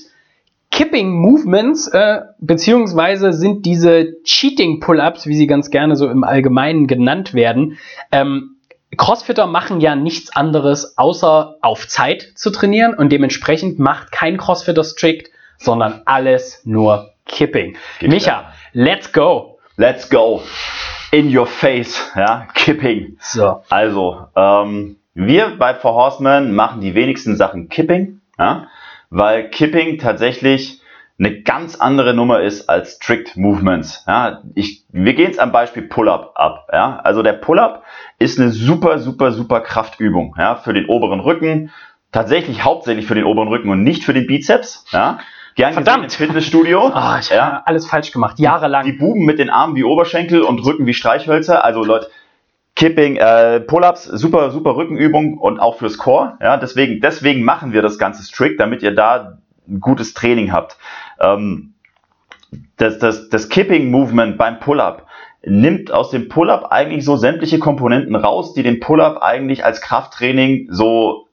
[0.71, 6.87] Kipping Movements, äh, beziehungsweise sind diese Cheating Pull-ups, wie sie ganz gerne so im Allgemeinen
[6.87, 7.77] genannt werden,
[8.11, 8.55] ähm,
[8.97, 14.83] Crossfitter machen ja nichts anderes, außer auf Zeit zu trainieren und dementsprechend macht kein Crossfitter
[14.83, 15.29] strikt
[15.61, 17.77] sondern alles nur Kipping.
[17.99, 18.53] Geht Micha, klar.
[18.73, 19.59] let's go.
[19.77, 20.41] Let's go.
[21.11, 23.17] In your face, ja, Kipping.
[23.19, 23.63] So.
[23.69, 28.67] Also, ähm, wir bei For Horsemen machen die wenigsten Sachen Kipping, ja,
[29.11, 30.81] weil Kipping tatsächlich
[31.19, 34.03] eine ganz andere Nummer ist als Strict Movements.
[34.07, 36.67] Ja, ich, wir gehen es am Beispiel Pull-up ab.
[36.73, 37.83] Ja, also der Pull-up
[38.17, 41.69] ist eine super, super, super Kraftübung ja, für den oberen Rücken,
[42.11, 44.85] tatsächlich hauptsächlich für den oberen Rücken und nicht für den Bizeps.
[44.89, 45.19] Ja.
[45.55, 46.05] Gern Verdammt.
[46.05, 46.91] im Fitnessstudio.
[46.95, 47.61] Oh, ich ja.
[47.65, 48.85] alles falsch gemacht, jahrelang.
[48.85, 51.63] Die Buben mit den Armen wie Oberschenkel und Rücken wie Streichhölzer.
[51.63, 52.09] Also Leute,
[52.81, 56.39] Kipping, äh, Pull-ups, super, super Rückenübung und auch fürs Core.
[56.41, 60.77] Ja, deswegen, deswegen machen wir das ganze strict, damit ihr da ein gutes Training habt.
[61.19, 61.75] Ähm,
[62.77, 65.05] das, das, das Kipping-Movement beim Pull-up
[65.45, 70.69] nimmt aus dem Pull-up eigentlich so sämtliche Komponenten raus, die den Pull-up eigentlich als Krafttraining
[70.71, 71.27] so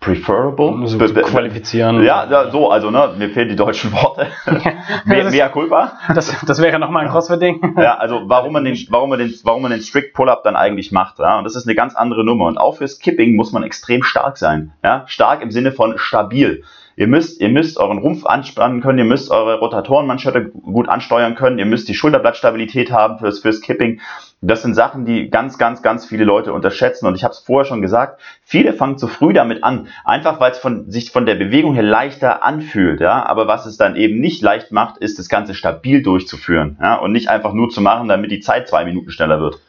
[0.00, 2.02] preferable so qualifizieren.
[2.02, 4.26] Ja, so, also ne, mir fehlen die deutschen Worte.
[5.04, 5.92] mehr, mehr culpa.
[6.14, 7.76] Das, das wäre nochmal ein Crossfit-Ding.
[7.78, 10.92] ja, also warum man den, warum man den, warum man den Strict Pull-Up dann eigentlich
[10.92, 11.18] macht.
[11.18, 12.46] Ja, und das ist eine ganz andere Nummer.
[12.46, 14.72] Und auch fürs Kipping muss man extrem stark sein.
[14.84, 16.62] Ja, stark im Sinne von stabil.
[16.96, 21.58] Ihr müsst, ihr müsst euren Rumpf anspannen können, ihr müsst eure Rotatorenmanschette gut ansteuern können,
[21.58, 24.00] ihr müsst die Schulterblattstabilität haben fürs, fürs Kipping.
[24.42, 27.06] Das sind Sachen, die ganz, ganz, ganz viele Leute unterschätzen.
[27.06, 30.52] Und ich habe es vorher schon gesagt, viele fangen zu früh damit an, einfach weil
[30.52, 33.00] es von, sich von der Bewegung her leichter anfühlt.
[33.00, 33.26] Ja?
[33.26, 36.78] Aber was es dann eben nicht leicht macht, ist das Ganze stabil durchzuführen.
[36.80, 36.94] Ja?
[36.94, 39.60] Und nicht einfach nur zu machen, damit die Zeit zwei Minuten schneller wird.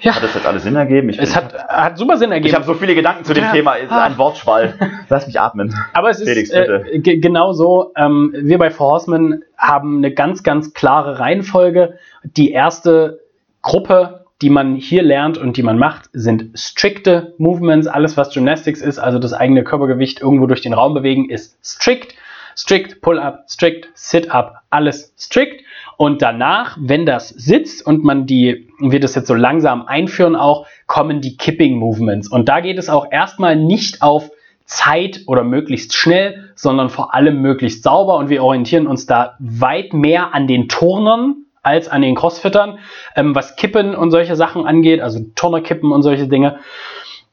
[0.00, 0.14] Ja.
[0.14, 1.08] Hat das jetzt alles Sinn ergeben?
[1.08, 2.48] Ich es hat, hat super Sinn ergeben.
[2.48, 3.52] Ich habe so viele Gedanken zu dem ja.
[3.52, 3.74] Thema.
[3.74, 4.74] ist ein Wortschwall.
[5.08, 5.74] Lass mich atmen.
[5.92, 7.92] Aber es Felix, ist äh, genau so.
[7.96, 11.98] Ähm, wir bei For Horsemen haben eine ganz, ganz klare Reihenfolge.
[12.22, 13.20] Die erste
[13.62, 17.86] Gruppe, die man hier lernt und die man macht, sind strikte Movements.
[17.86, 22.14] Alles, was Gymnastics ist, also das eigene Körpergewicht irgendwo durch den Raum bewegen, ist strict.
[22.56, 25.62] Strict, Pull-up, strict, Sit-up, alles strict.
[25.96, 30.66] Und danach, wenn das sitzt und man die, wir das jetzt so langsam einführen auch,
[30.86, 32.28] kommen die Kipping Movements.
[32.28, 34.30] Und da geht es auch erstmal nicht auf
[34.64, 38.16] Zeit oder möglichst schnell, sondern vor allem möglichst sauber.
[38.16, 42.78] Und wir orientieren uns da weit mehr an den Turnern als an den Crossfittern,
[43.14, 46.58] ähm, was Kippen und solche Sachen angeht, also Turnerkippen und solche Dinge.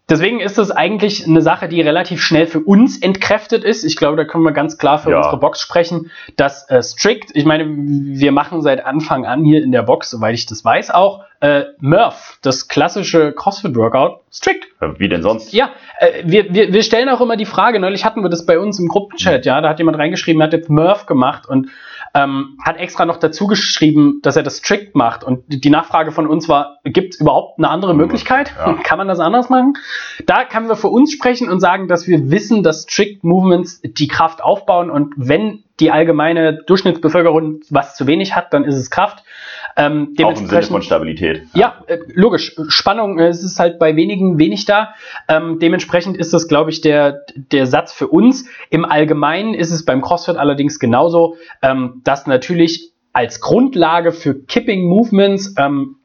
[0.08, 3.84] Deswegen ist es eigentlich eine Sache, die relativ schnell für uns entkräftet ist.
[3.84, 5.18] Ich glaube, da können wir ganz klar für ja.
[5.18, 9.72] unsere Box sprechen, dass äh, Strict, ich meine, wir machen seit Anfang an hier in
[9.72, 14.66] der Box, soweit ich das weiß, auch äh, Murph, das klassische CrossFit-Workout, Strict.
[14.98, 15.54] Wie denn sonst?
[15.54, 18.58] Ja, äh, wir, wir, wir stellen auch immer die Frage, neulich hatten wir das bei
[18.58, 19.48] uns im Gruppenchat, mhm.
[19.48, 21.70] ja, da hat jemand reingeschrieben, er hat jetzt Murph gemacht und
[22.16, 25.24] ähm, hat extra noch dazu geschrieben, dass er das strict macht.
[25.24, 28.54] Und die Nachfrage von uns war, gibt es überhaupt eine andere Möglichkeit?
[28.58, 28.74] Ja.
[28.84, 29.74] Kann man das anders machen?
[30.26, 34.08] Da können wir für uns sprechen und sagen, dass wir wissen, dass Strict Movements die
[34.08, 39.24] Kraft aufbauen und wenn die allgemeine Durchschnittsbevölkerung was zu wenig hat, dann ist es Kraft.
[39.78, 41.44] Ähm, Auch im Sinne von Stabilität.
[41.54, 42.56] Ja, äh, logisch.
[42.70, 44.94] Spannung, äh, es ist halt bei wenigen wenig da.
[45.28, 48.46] Ähm, dementsprechend ist das, glaube ich, der, der Satz für uns.
[48.70, 54.88] Im Allgemeinen ist es beim CrossFit allerdings genauso, ähm, dass natürlich als Grundlage für Kipping
[54.88, 55.98] Movements ähm,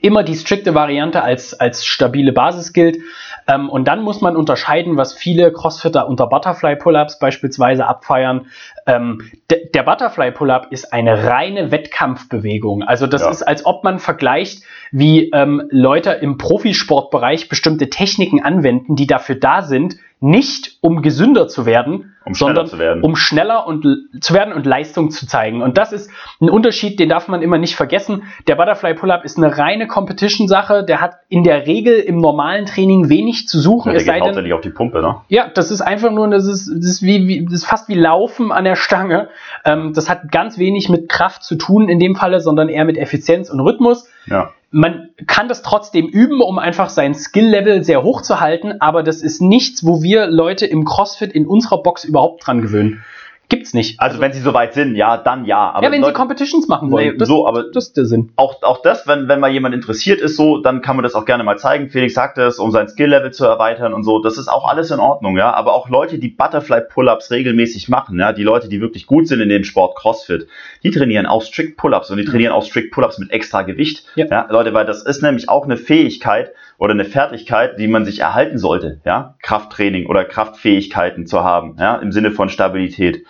[0.00, 2.98] immer die strikte Variante als, als stabile Basis gilt.
[3.46, 8.46] Ähm, und dann muss man unterscheiden, was viele Crossfitter unter Butterfly Pull-ups beispielsweise abfeiern.
[8.86, 12.82] Ähm, der Butterfly Pull-up ist eine reine Wettkampfbewegung.
[12.82, 13.30] Also das ja.
[13.30, 19.36] ist, als ob man vergleicht, wie ähm, Leute im Profisportbereich bestimmte Techniken anwenden, die dafür
[19.36, 23.02] da sind, nicht um gesünder zu werden, um sondern zu werden.
[23.02, 23.86] um schneller und
[24.20, 25.62] zu werden und Leistung zu zeigen.
[25.62, 28.24] Und das ist ein Unterschied, den darf man immer nicht vergessen.
[28.48, 30.84] Der Butterfly Pull-up ist eine reine Competition-Sache.
[30.84, 33.92] Der hat in der Regel im normalen Training wenig zu suchen.
[33.92, 35.16] Ja, der geht hauptsächlich auf die Pumpe, ne?
[35.28, 37.94] Ja, das ist einfach nur, das ist, das ist wie, wie das ist fast wie
[37.94, 39.28] Laufen an der Stange.
[39.64, 42.98] Ähm, das hat ganz wenig mit Kraft zu tun in dem Falle, sondern eher mit
[42.98, 44.08] Effizienz und Rhythmus.
[44.26, 49.02] Ja man kann das trotzdem üben, um einfach sein Skill-Level sehr hoch zu halten, aber
[49.02, 53.04] das ist nichts, wo wir Leute im CrossFit in unserer Box überhaupt dran gewöhnen.
[53.50, 53.98] Gibt's nicht.
[53.98, 55.70] Also, wenn sie soweit sind, ja, dann ja.
[55.70, 57.16] Aber ja, wenn Leute, sie Competitions machen wollen.
[57.16, 58.30] Nee, so, aber das ist der Sinn.
[58.36, 61.24] Auch, auch das, wenn, wenn mal jemand interessiert ist, so, dann kann man das auch
[61.24, 61.88] gerne mal zeigen.
[61.88, 64.20] Felix sagte es, um sein Skill-Level zu erweitern und so.
[64.20, 65.50] Das ist auch alles in Ordnung, ja.
[65.54, 69.48] Aber auch Leute, die Butterfly-Pull-Ups regelmäßig machen, ja, die Leute, die wirklich gut sind in
[69.48, 70.46] dem Sport CrossFit,
[70.82, 74.04] die trainieren auch Strict Pull-Ups und die trainieren auch Strict Pull-Ups mit extra Gewicht.
[74.14, 74.26] Ja.
[74.26, 74.46] ja.
[74.50, 78.56] Leute, weil das ist nämlich auch eine Fähigkeit oder eine Fertigkeit, die man sich erhalten
[78.56, 79.34] sollte, ja.
[79.42, 83.26] Krafttraining oder Kraftfähigkeiten zu haben, ja, im Sinne von Stabilität.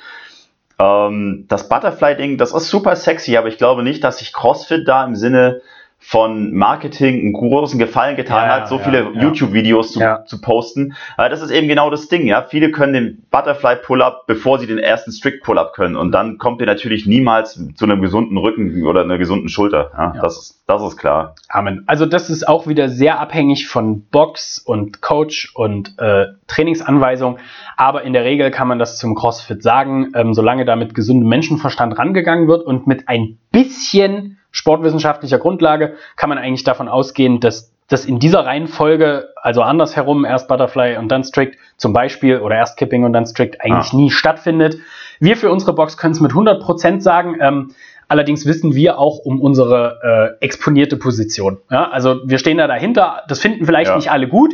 [0.78, 5.04] Ähm, das Butterfly-Ding, das ist super sexy, aber ich glaube nicht, dass sich CrossFit da
[5.04, 5.62] im Sinne
[6.00, 9.22] von Marketing einen großen Gefallen getan ja, hat, so ja, viele ja.
[9.22, 10.94] YouTube-Videos zu, zu, posten.
[11.16, 12.46] Aber das ist eben genau das Ding, ja.
[12.48, 15.96] Viele können den Butterfly Pull-Up, bevor sie den ersten Strict Pull-Up können.
[15.96, 19.90] Und dann kommt ihr natürlich niemals zu einem gesunden Rücken oder einer gesunden Schulter.
[19.92, 21.34] Ja, Das, ist, das ist klar.
[21.48, 21.82] Amen.
[21.87, 27.38] Also das ist auch wieder sehr abhängig von Box und Coach und äh, Trainingsanweisung.
[27.76, 31.28] Aber in der Regel kann man das zum CrossFit sagen, ähm, solange da mit gesundem
[31.28, 37.72] Menschenverstand rangegangen wird und mit ein bisschen sportwissenschaftlicher Grundlage kann man eigentlich davon ausgehen, dass
[37.88, 42.76] das in dieser Reihenfolge, also andersherum, erst Butterfly und dann Strict zum Beispiel oder erst
[42.76, 43.96] Kipping und dann Strict eigentlich ah.
[43.96, 44.76] nie stattfindet.
[45.20, 47.38] Wir für unsere Box können es mit 100% sagen.
[47.40, 47.70] Ähm,
[48.06, 51.58] allerdings wissen wir auch um unsere äh, exponierte Position.
[51.70, 53.22] Ja, also wir stehen da dahinter.
[53.26, 53.96] Das finden vielleicht ja.
[53.96, 54.52] nicht alle gut,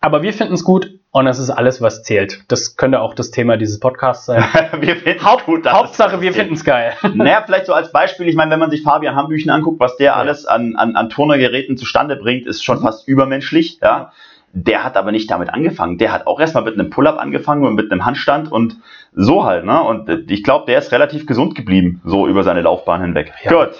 [0.00, 2.42] aber wir finden es gut und das ist alles, was zählt.
[2.48, 4.44] Das könnte auch das Thema dieses Podcasts sein.
[4.80, 6.92] wir finden Haupt, gut, Hauptsache, wir finden es geil.
[7.14, 10.08] naja, vielleicht so als Beispiel, ich meine, wenn man sich Fabian Hambüchen anguckt, was der
[10.08, 10.14] ja.
[10.16, 12.82] alles an, an, an Turnergeräten zustande bringt, ist schon mhm.
[12.82, 13.78] fast übermenschlich.
[13.82, 14.12] Ja.
[14.52, 15.96] Der hat aber nicht damit angefangen.
[15.96, 18.76] Der hat auch erstmal mit einem Pull-up angefangen und mit einem Handstand und
[19.14, 19.64] so halt.
[19.64, 19.82] Ne?
[19.82, 23.32] Und ich glaube, der ist relativ gesund geblieben, so über seine Laufbahn hinweg.
[23.42, 23.52] Ja.
[23.64, 23.74] Gut.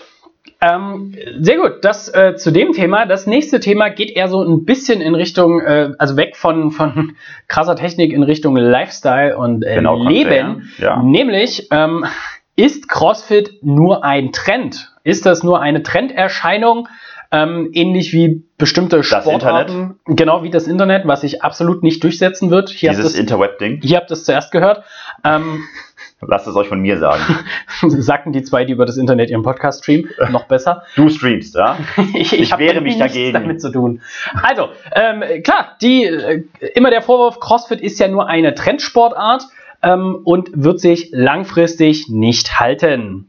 [0.67, 3.07] Ähm, sehr gut, das äh, zu dem Thema.
[3.07, 7.17] Das nächste Thema geht eher so ein bisschen in Richtung, äh, also weg von, von
[7.49, 10.71] krasser Technik in Richtung Lifestyle und äh, genau, Leben.
[10.79, 11.03] Ja.
[11.03, 12.05] Nämlich, ähm,
[12.57, 14.93] ist CrossFit nur ein Trend?
[15.05, 16.89] Ist das nur eine Trenderscheinung?
[17.33, 22.71] Ähm, ähnlich wie bestimmte Sportarten, genau wie das Internet, was sich absolut nicht durchsetzen wird.
[22.71, 23.81] Hier Dieses Interweb-Ding.
[23.83, 24.85] Ihr habt es zuerst gehört.
[25.25, 25.65] Ähm,
[26.23, 27.23] Lasst es euch von mir sagen.
[27.83, 30.83] Sagten die zwei, die über das Internet ihren Podcast streamen, noch besser.
[30.97, 31.79] Du streamst, ja?
[32.15, 33.35] ich ich, ich wehre mich dagegen.
[33.35, 34.01] damit zu tun.
[34.43, 39.43] Also, ähm, klar, die, äh, immer der Vorwurf, CrossFit ist ja nur eine Trendsportart
[39.83, 43.29] ähm, und wird sich langfristig nicht halten.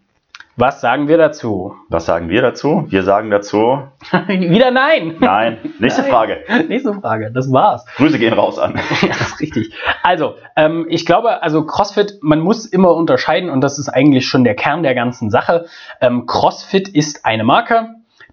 [0.59, 1.75] Was sagen wir dazu?
[1.87, 2.87] Was sagen wir dazu?
[2.89, 3.83] Wir sagen dazu.
[4.27, 5.15] Wieder nein.
[5.19, 5.59] Nein.
[5.77, 6.09] Nächste nein.
[6.09, 6.43] Frage.
[6.67, 7.29] Nächste Frage.
[7.31, 7.85] Das war's.
[7.97, 8.73] Grüße gehen raus an.
[9.03, 9.71] ja, das ist richtig.
[10.01, 14.43] Also, ähm, ich glaube, also CrossFit, man muss immer unterscheiden und das ist eigentlich schon
[14.43, 15.67] der Kern der ganzen Sache.
[16.01, 17.89] Ähm, CrossFit ist eine Marke.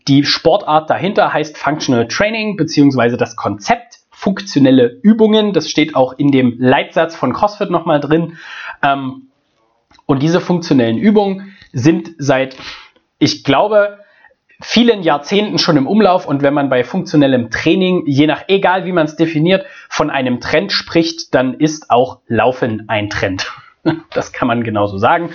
[0.09, 5.53] Die Sportart dahinter heißt Functional Training beziehungsweise das Konzept funktionelle Übungen.
[5.53, 8.39] Das steht auch in dem Leitsatz von CrossFit nochmal drin.
[8.83, 9.29] Ähm,
[10.07, 12.57] und diese funktionellen Übungen sind seit,
[13.19, 13.99] ich glaube,
[14.61, 18.93] vielen Jahrzehnten schon im Umlauf und wenn man bei funktionellem Training, je nach egal wie
[18.93, 23.53] man es definiert, von einem Trend spricht, dann ist auch Laufen ein Trend.
[24.15, 25.29] Das kann man genauso sagen.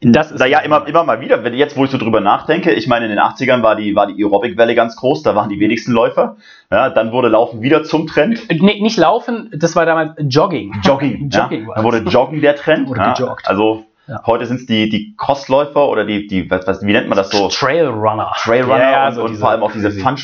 [0.00, 2.86] Das ist ja immer, immer mal wieder, wenn jetzt, wo ich so drüber nachdenke, ich
[2.86, 5.92] meine, in den 80ern war die, war die Aerobic-Welle ganz groß, da waren die wenigsten
[5.92, 6.36] Läufer.
[6.70, 8.42] Ja, dann wurde Laufen wieder zum Trend.
[8.48, 10.76] Nee, nicht Laufen, das war damals Jogging.
[10.82, 11.28] Jogging.
[11.30, 11.74] Jogging ja.
[11.74, 12.88] Dann wurde Joggen der Trend.
[12.88, 13.12] Wurde ja.
[13.12, 13.48] gejoggt.
[13.48, 14.22] Also ja.
[14.26, 17.30] Heute sind es die, die Kostläufer oder die, die was, was, wie nennt man das
[17.30, 17.48] so?
[17.48, 18.32] Trailrunner.
[18.36, 20.16] Trailrunner ja, ja, und, so und vor allem auch diese Fun,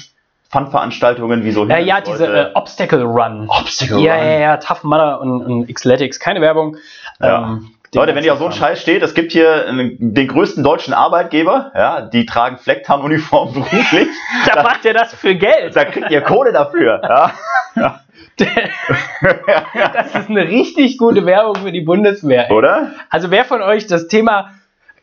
[0.51, 3.49] Fun-Veranstaltungen wie so Ja, ja, diese äh, Obstacle Run.
[3.49, 4.25] Obstacle ja, Run.
[4.25, 6.21] Ja, ja, ja, Tough Mudder und, und Xletics.
[6.21, 6.77] Keine Werbung.
[7.21, 7.43] Ja.
[7.43, 10.95] Ähm, Leute, wenn ihr auf so einen Scheiß steht, es gibt hier den größten deutschen
[10.95, 14.09] Arbeitgeber, ja, die tragen Flecktarnuniform beruflich.
[14.47, 15.77] da, da macht ihr das für Geld.
[15.77, 17.03] Da kriegt ihr Kohle dafür.
[17.03, 17.33] Ja.
[18.39, 22.51] das ist eine richtig gute Werbung für die Bundeswehr.
[22.51, 22.57] Ey.
[22.57, 22.93] Oder?
[23.11, 24.53] Also wer von euch das Thema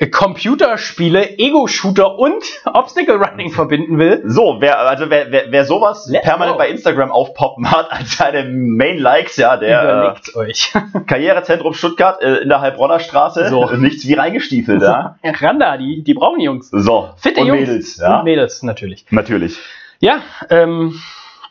[0.07, 4.23] Computerspiele, Ego-Shooter und Obstacle Running verbinden will.
[4.25, 6.59] So, wer, also wer, wer, wer sowas Let's permanent go.
[6.59, 10.73] bei Instagram aufpoppen hat als seine Main-Likes, ja, der Überlegt äh, euch.
[11.05, 13.69] Karrierezentrum Stuttgart äh, in der Heilbronner Straße, so.
[13.71, 15.17] nichts wie reingestiefelt, ja.
[15.21, 16.69] Randa, die, die brauchen Jungs.
[16.71, 17.59] So, Fitte und Jungs.
[17.59, 18.19] Mädels, ja.
[18.19, 19.05] Und Mädels, natürlich.
[19.09, 19.59] Natürlich.
[19.99, 20.97] Ja, ähm,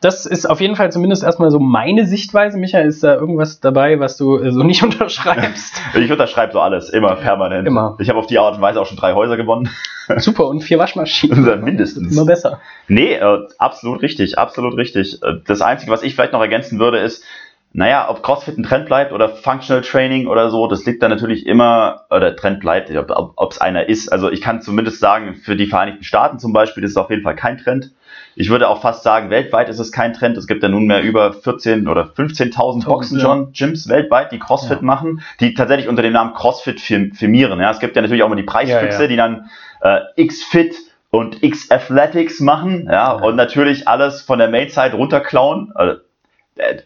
[0.01, 2.59] das ist auf jeden Fall zumindest erstmal so meine Sichtweise.
[2.59, 5.81] Michael, ist da irgendwas dabei, was du äh, so nicht unterschreibst?
[5.95, 7.67] ich unterschreibe so alles, immer permanent.
[7.67, 7.97] Immer.
[7.99, 9.69] Ich habe auf die Art und Weise auch schon drei Häuser gewonnen.
[10.17, 11.63] Super, und vier Waschmaschinen.
[11.63, 12.13] Mindestens.
[12.13, 12.61] Immer besser.
[12.87, 15.23] Nee, äh, absolut richtig, absolut richtig.
[15.23, 17.25] Äh, das Einzige, was ich vielleicht noch ergänzen würde, ist,
[17.73, 21.47] naja, ob CrossFit ein Trend bleibt oder Functional Training oder so, das liegt dann natürlich
[21.47, 24.11] immer, oder Trend bleibt, ob es einer ist.
[24.11, 27.23] Also ich kann zumindest sagen, für die Vereinigten Staaten zum Beispiel ist es auf jeden
[27.23, 27.93] Fall kein Trend.
[28.41, 30.37] Ich würde auch fast sagen, weltweit ist es kein Trend.
[30.37, 34.85] Es gibt ja nunmehr über 14 oder 15.000 Boxen-Gyms weltweit, die CrossFit ja.
[34.85, 37.59] machen, die tatsächlich unter dem Namen CrossFit firmieren.
[37.59, 40.77] Ja, es gibt ja natürlich auch mal die Preisfüchse, ja, die dann äh, X-Fit
[41.11, 45.73] und X-Athletics machen, ja, und natürlich alles von der Main-Site runterklauen.
[45.77, 46.77] Äh,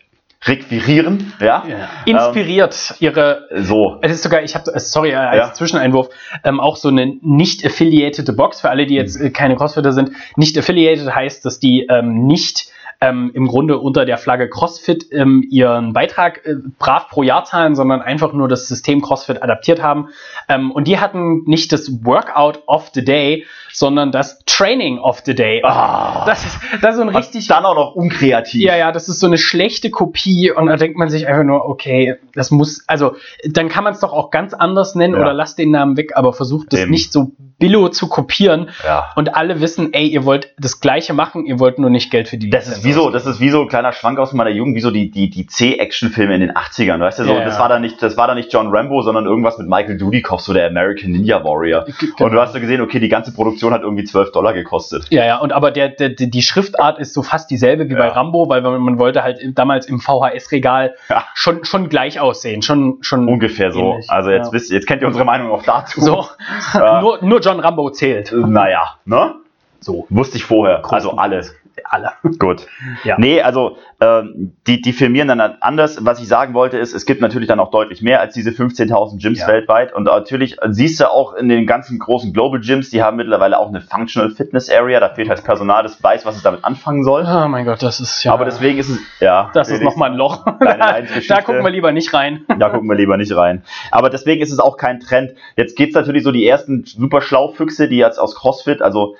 [0.44, 1.64] requirieren, ja.
[1.68, 1.88] ja.
[2.05, 3.48] Inspiriert ähm, ihre.
[3.55, 3.98] So.
[4.02, 5.52] Es ist sogar, ich habe, sorry, äh, als ja.
[5.55, 6.09] Zwischeneinwurf,
[6.44, 10.12] ähm, auch so eine nicht affiliated Box für alle, die jetzt äh, keine Crossfitter sind.
[10.37, 15.44] Nicht affiliated heißt, dass die ähm, nicht ähm, im Grunde unter der Flagge CrossFit ähm,
[15.50, 20.10] ihren Beitrag äh, brav pro Jahr zahlen, sondern einfach nur das System CrossFit adaptiert haben.
[20.48, 25.34] Ähm, und die hatten nicht das Workout of the Day, sondern das Training of the
[25.34, 25.62] Day.
[25.64, 27.48] Oh, das, ist, das ist so ein richtig.
[27.48, 28.62] Dann auch noch unkreativ.
[28.62, 31.64] Ja, ja, das ist so eine schlechte Kopie und da denkt man sich einfach nur,
[31.66, 35.20] okay, das muss, also dann kann man es doch auch ganz anders nennen ja.
[35.20, 36.92] oder lasst den Namen weg, aber versucht das Eben.
[36.92, 37.32] nicht so
[37.62, 39.12] billo zu kopieren ja.
[39.14, 42.37] und alle wissen, ey, ihr wollt das Gleiche machen, ihr wollt nur nicht Geld für
[42.37, 44.75] die Das ist wie so, das ist wie so ein kleiner Schwank aus meiner Jugend,
[44.75, 47.68] wie so die, die, die C-Action-Filme in den 80ern, weißt du, so, ja, das war
[47.68, 50.66] da nicht, das war da nicht John Rambo, sondern irgendwas mit Michael Dudikoff, so der
[50.66, 51.85] American Ninja Warrior.
[51.85, 52.25] Genau.
[52.25, 55.07] Und du hast so gesehen, okay, die ganze Produktion hat irgendwie 12 Dollar gekostet.
[55.11, 57.98] Ja, ja, und aber der, der, die Schriftart ist so fast dieselbe wie ja.
[58.01, 61.25] bei Rambo, weil man, wollte halt damals im VHS-Regal ja.
[61.35, 64.01] schon, schon gleich aussehen, schon, schon ungefähr so.
[64.09, 64.53] Also jetzt ja.
[64.53, 66.01] wisst jetzt kennt ihr unsere Meinung auch dazu.
[66.01, 66.27] So,
[67.01, 68.32] nur, nur John Rambo zählt.
[68.32, 69.34] Naja, ne?
[69.80, 70.06] So.
[70.10, 70.78] Wusste ich vorher.
[70.78, 70.94] Großen.
[70.94, 71.54] Also alles
[71.85, 72.12] alle.
[72.38, 72.66] Gut.
[73.04, 73.16] Ja.
[73.18, 76.04] Nee, also ähm, die, die firmieren dann anders.
[76.04, 79.20] Was ich sagen wollte, ist, es gibt natürlich dann auch deutlich mehr als diese 15.000
[79.20, 79.48] Gyms ja.
[79.48, 79.92] weltweit.
[79.92, 83.68] Und natürlich siehst du auch in den ganzen großen Global Gyms, die haben mittlerweile auch
[83.68, 85.00] eine Functional Fitness Area.
[85.00, 87.24] Da fehlt halt Personal, das weiß, was es damit anfangen soll.
[87.26, 88.32] Oh mein Gott, das ist ja.
[88.32, 89.50] Aber deswegen ist es, ja.
[89.54, 90.44] Das ist nochmal ein Loch.
[90.61, 92.44] da, da gucken wir lieber nicht rein.
[92.58, 93.64] Da gucken wir lieber nicht rein.
[93.90, 95.32] Aber deswegen ist es auch kein Trend.
[95.56, 99.16] Jetzt geht's natürlich so die ersten super Schlaufüchse, die jetzt aus CrossFit, also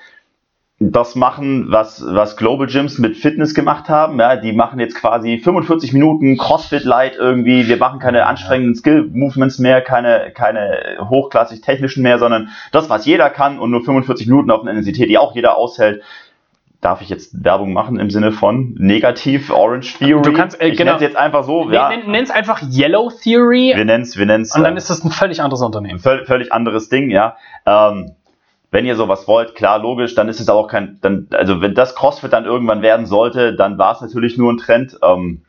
[0.91, 4.19] das machen, was, was Global Gyms mit Fitness gemacht haben.
[4.19, 7.67] Ja, die machen jetzt quasi 45 Minuten CrossFit Light irgendwie.
[7.67, 13.05] Wir machen keine anstrengenden Skill Movements mehr, keine, keine hochklassig technischen mehr, sondern das, was
[13.05, 16.01] jeder kann und nur 45 Minuten auf einer Intensität, die auch jeder aushält.
[16.81, 20.21] Darf ich jetzt Werbung machen im Sinne von negativ Orange Theory?
[20.21, 20.99] Du kannst, äh, ich genau.
[20.99, 21.71] jetzt einfach so.
[21.71, 21.89] ja.
[21.95, 23.71] Nenn es einfach Yellow Theory.
[23.73, 24.53] Wir nennen es, wir nennen es.
[24.53, 25.99] Und dann äh, ist das ein völlig anderes Unternehmen.
[25.99, 27.37] Völlig, völlig anderes Ding, ja.
[27.65, 28.15] Ähm,
[28.73, 31.93] wenn ihr sowas wollt, klar, logisch, dann ist es auch kein, dann, also wenn das
[31.93, 34.97] CrossFit dann irgendwann werden sollte, dann war es natürlich nur ein Trend.
[35.03, 35.43] Ähm,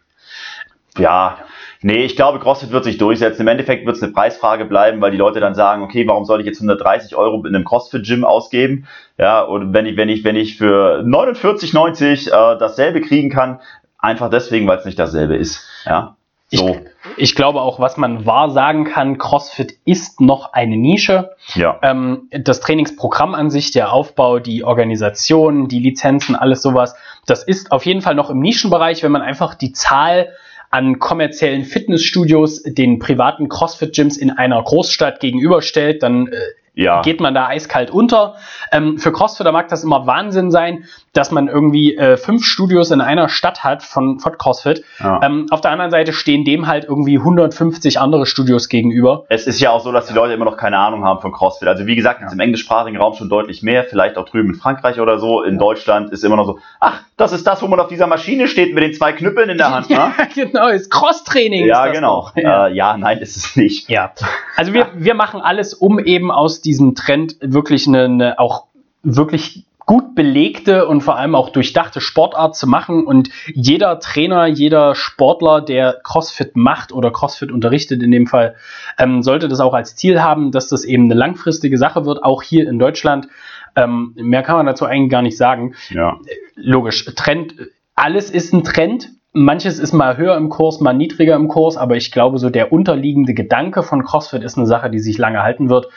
[0.99, 1.39] ja,
[1.81, 3.41] nee, ich glaube, CrossFit wird sich durchsetzen.
[3.41, 6.41] Im Endeffekt wird es eine Preisfrage bleiben, weil die Leute dann sagen, okay, warum soll
[6.41, 8.87] ich jetzt 130 Euro in einem CrossFit-Gym ausgeben?
[9.17, 13.61] Ja, und wenn ich, wenn ich, wenn ich für 49,90 äh, dasselbe kriegen kann,
[13.97, 15.67] einfach deswegen, weil es nicht dasselbe ist.
[15.87, 16.17] Ja.
[16.51, 16.69] So.
[17.17, 21.31] Ich, ich, glaube auch, was man wahr sagen kann, CrossFit ist noch eine Nische.
[21.55, 21.79] Ja.
[21.83, 26.95] Ähm, das Trainingsprogramm an sich, der Aufbau, die Organisation, die Lizenzen, alles sowas,
[27.27, 30.33] das ist auf jeden Fall noch im Nischenbereich, wenn man einfach die Zahl
[30.71, 36.37] an kommerziellen Fitnessstudios den privaten CrossFit-Gyms in einer Großstadt gegenüberstellt, dann äh,
[36.75, 37.03] ja.
[37.03, 38.37] geht man da eiskalt unter.
[38.73, 43.01] Ähm, für Crossfitter mag das immer Wahnsinn sein, dass man irgendwie äh, fünf Studios in
[43.01, 44.85] einer Stadt hat von, von CrossFit.
[44.99, 45.21] Ja.
[45.23, 49.25] Ähm, auf der anderen Seite stehen dem halt irgendwie 150 andere Studios gegenüber.
[49.29, 51.69] Es ist ja auch so, dass die Leute immer noch keine Ahnung haben von CrossFit.
[51.69, 52.31] Also wie gesagt, ja.
[52.31, 55.43] im englischsprachigen Raum schon deutlich mehr, vielleicht auch drüben in Frankreich oder so.
[55.43, 58.49] In Deutschland ist immer noch so, ach, das ist das, wo man auf dieser Maschine
[58.49, 59.91] steht mit den zwei Knüppeln in der Hand.
[59.91, 59.97] Ne?
[59.97, 61.67] ja, genau, ist Cross-Training.
[61.67, 62.31] Ja, genau.
[62.35, 62.67] Ja.
[62.67, 63.89] Äh, ja, nein, ist es nicht.
[63.89, 64.13] Ja,
[64.57, 68.67] also wir, wir machen alles, um eben aus diesem Trend wirklich eine, eine auch
[69.03, 73.05] wirklich gut belegte und vor allem auch durchdachte Sportart zu machen.
[73.07, 78.55] Und jeder Trainer, jeder Sportler, der CrossFit macht oder CrossFit unterrichtet in dem Fall,
[78.99, 82.43] ähm, sollte das auch als Ziel haben, dass das eben eine langfristige Sache wird, auch
[82.43, 83.29] hier in Deutschland.
[83.77, 85.75] Ähm, mehr kann man dazu eigentlich gar nicht sagen.
[85.91, 86.19] Ja.
[86.55, 87.55] Logisch, Trend,
[87.95, 89.11] alles ist ein Trend.
[89.37, 92.73] Manches ist mal höher im Kurs, mal niedriger im Kurs, aber ich glaube, so der
[92.73, 95.89] unterliegende Gedanke von CrossFit ist eine Sache, die sich lange halten wird.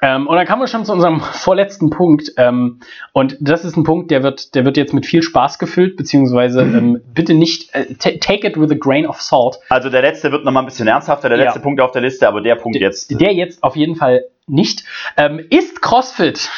[0.00, 2.32] Ähm, und dann kommen wir schon zu unserem vorletzten Punkt.
[2.36, 2.78] Ähm,
[3.12, 6.60] und das ist ein Punkt, der wird, der wird jetzt mit viel Spaß gefüllt, beziehungsweise
[6.62, 9.58] ähm, bitte nicht, äh, take it with a grain of salt.
[9.70, 11.62] Also der letzte wird nochmal ein bisschen ernsthafter, der letzte ja.
[11.62, 13.20] Punkt auf der Liste, aber der Punkt der, jetzt.
[13.20, 14.84] Der jetzt auf jeden Fall nicht.
[15.16, 16.48] Ähm, ist CrossFit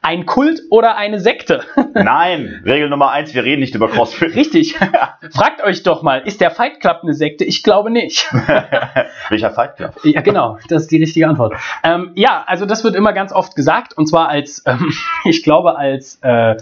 [0.00, 1.62] ein Kult oder eine Sekte?
[1.94, 4.34] Nein, Regel Nummer eins, wir reden nicht über CrossFit.
[4.34, 4.74] Richtig.
[5.30, 7.44] Fragt euch doch mal, ist der Fight Club eine Sekte?
[7.44, 8.32] Ich glaube nicht.
[9.28, 9.94] Welcher Fight Club?
[10.04, 11.54] Ja, genau, das ist die richtige Antwort.
[11.82, 14.92] Ähm, ja, also das wird immer ganz oft gesagt und zwar als, ähm,
[15.24, 16.56] ich glaube, als äh,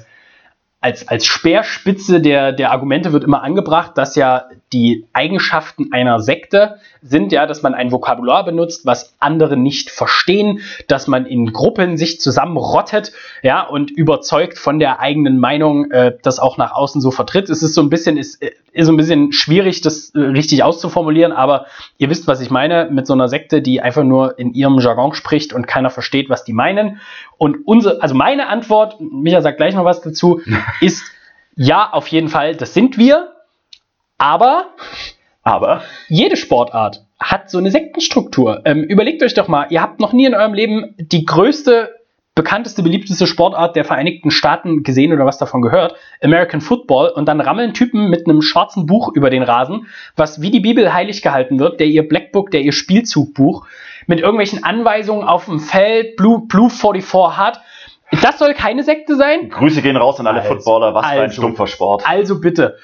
[0.81, 6.77] als, als Speerspitze der, der Argumente wird immer angebracht, dass ja die Eigenschaften einer Sekte
[7.03, 11.97] sind ja, dass man ein Vokabular benutzt, was andere nicht verstehen, dass man in Gruppen
[11.97, 13.13] sich zusammenrottet,
[13.43, 17.51] ja, und überzeugt von der eigenen Meinung, äh, das auch nach außen so vertritt.
[17.51, 21.33] Es ist so ein bisschen, ist, ist so ein bisschen schwierig, das äh, richtig auszuformulieren,
[21.33, 21.67] aber
[21.99, 25.15] ihr wisst, was ich meine, mit so einer Sekte, die einfach nur in ihrem Jargon
[25.15, 27.01] spricht und keiner versteht, was die meinen.
[27.39, 30.41] Und unsere, also meine Antwort, Micha sagt gleich noch was dazu,
[30.81, 31.05] ist
[31.57, 33.33] ja, auf jeden Fall, das sind wir,
[34.21, 34.67] aber
[35.43, 38.61] Aber jede Sportart hat so eine Sektenstruktur.
[38.67, 41.95] Ähm, überlegt euch doch mal, ihr habt noch nie in eurem Leben die größte,
[42.35, 47.41] bekannteste, beliebteste Sportart der Vereinigten Staaten gesehen oder was davon gehört, American Football, und dann
[47.41, 51.59] rammeln Typen mit einem schwarzen Buch über den Rasen, was wie die Bibel heilig gehalten
[51.59, 53.67] wird, der ihr Blackbook, der ihr Spielzugbuch,
[54.07, 57.61] mit irgendwelchen Anweisungen auf dem Feld, Blue, Blue 44 hat.
[58.23, 59.49] Das soll keine Sekte sein?
[59.51, 61.43] Grüße gehen raus an alle Also, Footballer, was für ein also.
[61.43, 62.03] stumpfer Sport.
[62.07, 62.77] Also bitte.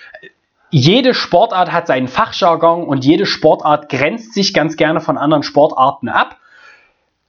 [0.71, 6.09] Jede Sportart hat seinen Fachjargon und jede Sportart grenzt sich ganz gerne von anderen Sportarten
[6.09, 6.39] ab.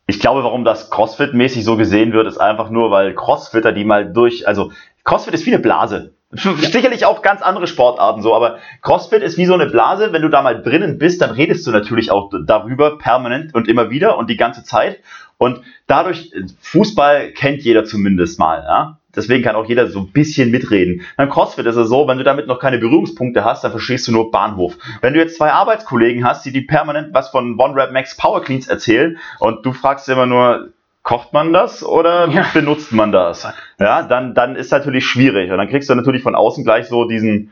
[0.08, 4.12] Ich glaube, warum das CrossFit-mäßig so gesehen wird, ist einfach nur, weil Crossfitter, die mal
[4.12, 4.72] durch, also
[5.04, 6.14] CrossFit ist wie eine Blase.
[6.32, 10.12] Sicherlich auch ganz andere Sportarten so, aber CrossFit ist wie so eine Blase.
[10.12, 13.90] Wenn du da mal drinnen bist, dann redest du natürlich auch darüber permanent und immer
[13.90, 15.00] wieder und die ganze Zeit.
[15.38, 18.97] Und dadurch, Fußball kennt jeder zumindest mal, ja.
[19.18, 21.02] Deswegen kann auch jeder so ein bisschen mitreden.
[21.18, 24.12] Beim CrossFit ist es so, wenn du damit noch keine Berührungspunkte hast, dann verstehst du
[24.14, 24.78] nur Bahnhof.
[25.02, 28.42] Wenn du jetzt zwei Arbeitskollegen hast, die die permanent was von One Rep Max Power
[28.42, 30.70] Cleans erzählen und du fragst immer nur,
[31.04, 32.46] kocht man das oder Ja.
[32.54, 33.48] benutzt man das?
[33.80, 35.52] Ja, dann, dann ist natürlich schwierig.
[35.52, 37.52] Und dann kriegst du natürlich von außen gleich so diesen,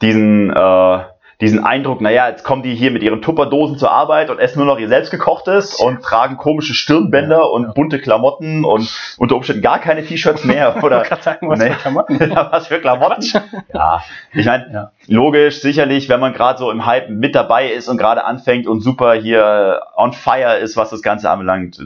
[0.00, 0.98] diesen, äh,
[1.40, 4.66] diesen Eindruck, naja, jetzt kommen die hier mit ihren Tupperdosen zur Arbeit und essen nur
[4.66, 10.04] noch ihr selbstgekochtes und tragen komische Stirnbänder und bunte Klamotten und unter Umständen gar keine
[10.04, 10.76] T-Shirts mehr.
[10.82, 11.70] Oder Ich sagen, was Nee.
[11.70, 12.18] für Klamotten.
[12.32, 13.24] Ja, was für Klamotten?
[13.72, 14.02] Ja,
[14.34, 14.92] ich meine, Ja.
[15.06, 18.80] logisch, sicherlich, wenn man gerade so im Hype mit dabei ist und gerade anfängt und
[18.80, 21.78] super hier on fire ist, was das Ganze anbelangt,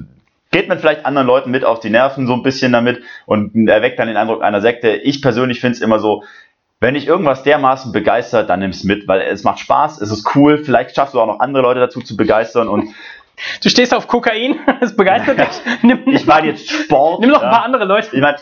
[0.50, 3.98] geht man vielleicht anderen Leuten mit auf die Nerven so ein bisschen damit und erweckt
[3.98, 4.88] dann den Eindruck einer Sekte.
[4.92, 6.24] Ich persönlich finde es immer so,
[6.82, 10.58] wenn dich irgendwas dermaßen begeistert, dann nimm's mit, weil es macht Spaß, es ist cool,
[10.58, 12.90] vielleicht schaffst du auch noch andere Leute dazu zu begeistern und
[13.62, 15.48] Du stehst auf Kokain, das begeistert dich.
[15.82, 17.20] Nimm, ich meine jetzt Sport.
[17.20, 17.50] nimm noch ein ja.
[17.56, 18.08] paar andere Leute.
[18.14, 18.36] Ich meine,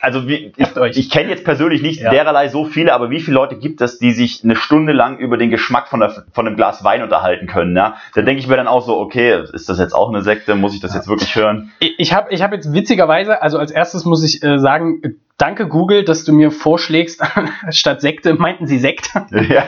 [0.00, 2.10] also wie, ich, ich kenne jetzt persönlich nicht Ja.
[2.10, 5.36] dererlei so viele, aber wie viele Leute gibt es, die sich eine Stunde lang über
[5.36, 7.76] den Geschmack von, der, von einem Glas Wein unterhalten können?
[7.76, 7.96] Ja?
[8.14, 10.54] Da denke ich mir dann auch so, okay, ist das jetzt auch eine Sekte?
[10.54, 11.72] Muss ich das jetzt wirklich hören?
[11.80, 15.68] Ich- Ich habe ich hab jetzt witzigerweise, also als erstes muss ich äh, sagen, danke
[15.68, 17.22] Google, dass du mir vorschlägst,
[17.70, 19.10] statt Sekte meinten sie Sekt.
[19.30, 19.64] ja,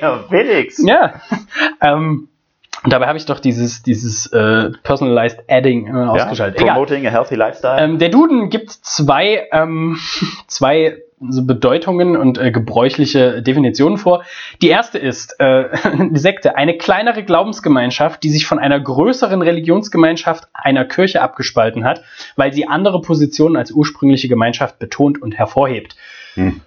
[0.00, 0.82] ja, Felix.
[0.84, 1.14] ja.
[1.80, 2.28] Ähm,
[2.84, 6.58] und dabei habe ich doch dieses, dieses äh, Personalized Adding äh, ausgeschaltet.
[6.58, 6.74] Ja, Egal.
[6.74, 7.80] promoting a healthy lifestyle.
[7.80, 9.98] Ähm, der Duden gibt zwei, ähm,
[10.48, 10.98] zwei
[11.28, 14.24] so Bedeutungen und äh, gebräuchliche Definitionen vor.
[14.60, 15.64] Die erste ist äh,
[16.10, 22.02] die Sekte, eine kleinere Glaubensgemeinschaft, die sich von einer größeren Religionsgemeinschaft einer Kirche abgespalten hat,
[22.36, 25.96] weil sie andere Positionen als ursprüngliche Gemeinschaft betont und hervorhebt.
[26.34, 26.60] Hm.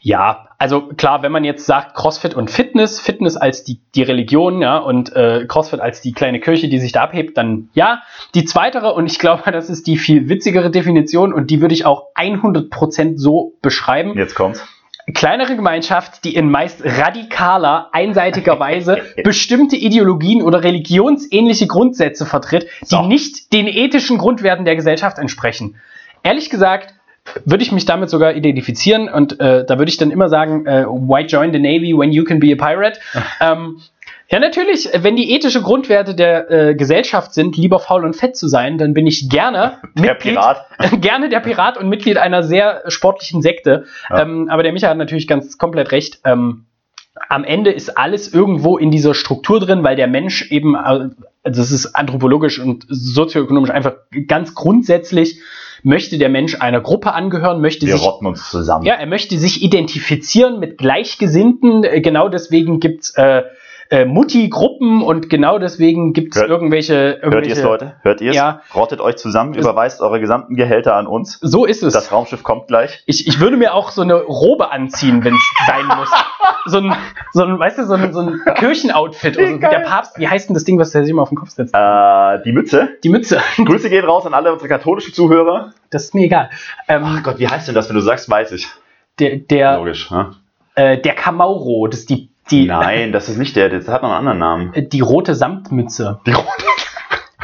[0.00, 4.62] Ja, also klar, wenn man jetzt sagt CrossFit und Fitness, Fitness als die, die Religion,
[4.62, 8.02] ja, und äh, CrossFit als die kleine Kirche, die sich da abhebt, dann ja.
[8.34, 11.84] Die zweitere, und ich glaube, das ist die viel witzigere Definition und die würde ich
[11.84, 14.16] auch 100% so beschreiben.
[14.16, 14.66] Jetzt kommt's.
[15.14, 22.86] Kleinere Gemeinschaft, die in meist radikaler, einseitiger Weise bestimmte Ideologien oder religionsähnliche Grundsätze vertritt, die
[22.86, 23.06] So.
[23.06, 25.76] nicht den ethischen Grundwerten der Gesellschaft entsprechen.
[26.24, 26.95] Ehrlich gesagt,
[27.44, 30.86] würde ich mich damit sogar identifizieren und äh, da würde ich dann immer sagen, äh,
[30.86, 32.98] why join the Navy when you can be a pirate?
[33.40, 33.80] ähm,
[34.28, 38.48] ja, natürlich, wenn die ethische Grundwerte der äh, Gesellschaft sind, lieber faul und fett zu
[38.48, 40.66] sein, dann bin ich gerne Der Pirat.
[41.00, 43.84] gerne der Pirat und Mitglied einer sehr sportlichen Sekte.
[44.10, 44.22] Ja.
[44.22, 46.20] Ähm, aber der Micha hat natürlich ganz komplett recht.
[46.24, 46.66] Ähm,
[47.28, 51.10] am Ende ist alles irgendwo in dieser Struktur drin, weil der Mensch eben, äh, also
[51.44, 53.94] das ist anthropologisch und sozioökonomisch einfach
[54.26, 55.40] ganz grundsätzlich,
[55.82, 58.84] möchte der Mensch einer Gruppe angehören, möchte Wir sich rotten uns zusammen.
[58.86, 61.84] ja, er möchte sich identifizieren mit Gleichgesinnten.
[61.84, 63.42] Äh, Genau deswegen gibt's äh,
[63.90, 67.48] äh, Mutti-Gruppen und genau deswegen gibt's Hört- irgendwelche, Hört irgendwelche.
[67.50, 67.94] ihr es, Leute?
[68.02, 68.36] Hört ihr es?
[68.36, 68.60] Ja.
[68.74, 71.38] Rottet euch zusammen, Es- überweist eure gesamten Gehälter an uns.
[71.40, 71.92] So ist es.
[71.92, 73.02] Das Raumschiff kommt gleich.
[73.06, 76.10] Ich, ich würde mir auch so eine Robe anziehen, wenn es sein muss.
[76.68, 76.92] So ein,
[77.32, 79.36] so ein, weißt du, so ein, so ein Kirchenoutfit.
[79.38, 79.84] Wie der geil.
[79.86, 81.72] Papst, wie heißt denn das Ding, was der sich immer auf den Kopf setzt?
[81.74, 82.88] Äh, die Mütze.
[83.04, 83.38] Die Mütze.
[83.56, 85.72] Grüße gehen raus an alle unsere katholischen Zuhörer.
[85.90, 86.50] Das ist mir egal.
[86.88, 87.88] Ähm, Ach Gott, wie heißt denn das?
[87.88, 88.66] Wenn du sagst, weiß ich.
[89.20, 90.10] der, der, Logisch.
[90.10, 90.32] Ne?
[90.74, 93.68] äh, der Kamauro, das ist die, die, Nein, das ist nicht der.
[93.68, 94.74] Das hat noch einen anderen Namen.
[94.74, 96.20] äh, die rote Samtmütze.
[96.26, 96.46] Die rote.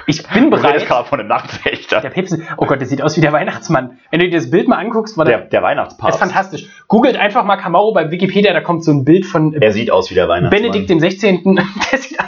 [0.09, 0.85] Ich bin bereit.
[0.89, 2.01] gerade von einem Nachtwächter.
[2.01, 2.43] Der Pepsi.
[2.57, 3.99] Oh Gott, der sieht aus wie der Weihnachtsmann.
[4.11, 6.19] Wenn du dir das Bild mal anguckst, war Der, der, der ist Weihnachtspapst.
[6.19, 6.67] fantastisch.
[6.89, 10.11] Googelt einfach mal Camaro bei Wikipedia, da kommt so ein Bild von Er sieht aus
[10.11, 10.61] wie der Weihnachtsmann.
[10.63, 11.45] Benedikt dem 16.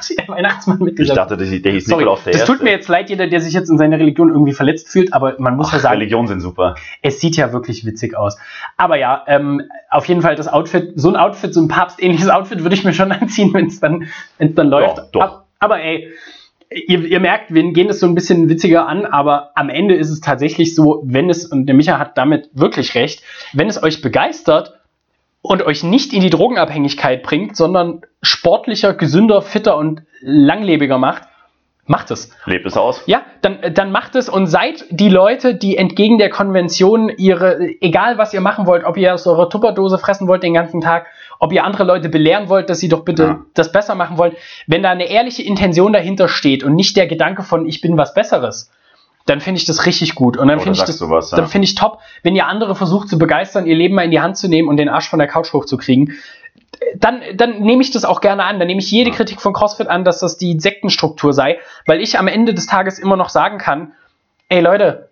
[0.08, 2.52] Der Weihnachtsmann mit Ich dachte, der, der hieß Sorry, Nikolaus der das Erste.
[2.56, 5.34] tut mir jetzt leid, jeder, der sich jetzt in seiner Religion irgendwie verletzt fühlt, aber
[5.38, 6.74] man muss ja Ach, sagen, Religionen sind super.
[7.02, 8.36] es sieht ja wirklich witzig aus.
[8.76, 12.62] Aber ja, ähm, auf jeden Fall das Outfit, so ein Outfit, so ein papstähnliches Outfit
[12.62, 14.98] würde ich mir schon anziehen, wenn es dann, wenn's dann läuft.
[15.12, 15.20] doch.
[15.20, 16.08] Ab- Aber ey,
[16.70, 20.10] ihr, ihr merkt, wir gehen das so ein bisschen witziger an, aber am Ende ist
[20.10, 24.02] es tatsächlich so, wenn es, und der Micha hat damit wirklich recht, wenn es euch
[24.02, 24.74] begeistert
[25.46, 31.24] und euch nicht in die Drogenabhängigkeit bringt, sondern sportlicher, gesünder, fitter und langlebiger macht,
[31.84, 32.30] macht es.
[32.46, 33.02] Lebt es aus.
[33.04, 38.16] Ja, dann, dann macht es und seid die Leute, die entgegen der Konvention ihre, egal
[38.16, 41.52] was ihr machen wollt, ob ihr aus eurer Tupperdose fressen wollt den ganzen Tag, ob
[41.52, 43.40] ihr andere Leute belehren wollt, dass sie doch bitte Ja.
[43.52, 44.32] das besser machen wollen,
[44.66, 48.14] wenn da eine ehrliche Intention dahinter steht und nicht der Gedanke von ich bin was
[48.14, 48.70] Besseres,
[49.26, 50.36] dann finde ich das richtig gut.
[50.36, 51.36] Und dann Oder finde ich das, was, ja.
[51.38, 54.20] dann finde ich top, wenn ihr andere versucht zu begeistern, ihr Leben mal in die
[54.20, 56.12] Hand zu nehmen und den Arsch von der Couch hochzukriegen.
[56.96, 58.58] Dann, dann nehme ich das auch gerne an.
[58.58, 59.16] Dann nehme ich jede Ja.
[59.16, 62.98] Kritik von CrossFit an, dass das die Sektenstruktur sei, weil ich am Ende des Tages
[62.98, 63.92] immer noch sagen kann,
[64.48, 65.08] ey Leute,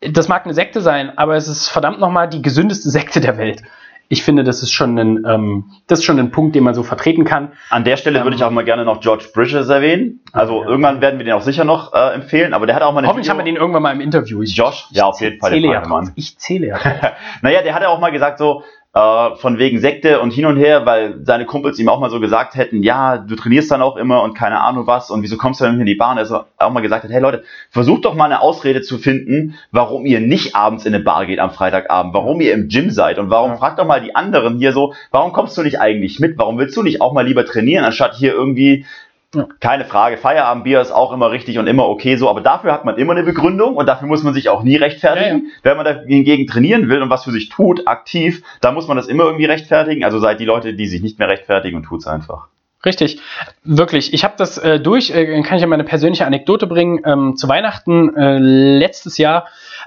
[0.00, 3.62] das mag eine Sekte sein, aber es ist verdammt nochmal die gesündeste Sekte der Welt.
[4.08, 6.82] Ich finde, das ist schon ein, ähm, das ist schon ein Punkt, den man so
[6.82, 7.52] vertreten kann.
[7.70, 10.20] An der Stelle Ähm, würde ich auch mal gerne noch George Bridges erwähnen.
[10.32, 10.68] Also Ja.
[10.68, 13.08] irgendwann werden wir den auch sicher noch äh, empfehlen, aber der hat auch mal eine
[13.08, 14.42] Hoffentlich haben wir den irgendwann mal im Interview.
[14.42, 14.86] Ich, Josh?
[14.90, 15.50] Ja, auf jeden Fall.
[15.50, 16.08] der zähle ja drauf.
[16.16, 16.78] Ich zähle ja.
[17.42, 18.62] Naja, der hat ja auch mal gesagt so,
[18.94, 22.20] äh, von wegen Sekte und hin und her, weil seine Kumpels ihm auch mal so
[22.20, 25.60] gesagt hätten, ja, du trainierst dann auch immer und keine Ahnung was und wieso kommst
[25.60, 26.16] du dann in die Bahn?
[26.16, 30.06] Also auch mal gesagt hat, hey Leute, versucht doch mal eine Ausrede zu finden, warum
[30.06, 33.30] ihr nicht abends in eine Bar geht am Freitagabend, warum ihr im Gym seid und
[33.30, 33.56] warum Ja.
[33.56, 36.38] fragt doch mal die anderen hier so, warum kommst du nicht eigentlich mit?
[36.38, 38.86] Warum willst du nicht auch mal lieber trainieren, anstatt hier irgendwie
[39.34, 39.48] Ja.
[39.60, 42.96] keine Frage, Feierabendbier ist auch immer richtig und immer okay so, aber dafür hat man
[42.96, 45.50] immer eine Begründung und dafür muss man sich auch nie rechtfertigen.
[45.62, 49.06] Wenn man dagegen trainieren will und was für sich tut, aktiv, dann muss man das
[49.08, 50.04] immer irgendwie rechtfertigen.
[50.04, 52.48] Also seid die Leute, die sich nicht mehr rechtfertigen und tut's einfach.
[52.84, 53.20] Richtig,
[53.62, 54.12] wirklich.
[54.12, 57.00] Ich habe das äh, durch, äh, kann ich ja meine persönliche Anekdote bringen.
[57.06, 59.46] Ähm, zu Weihnachten äh, letztes Jahr,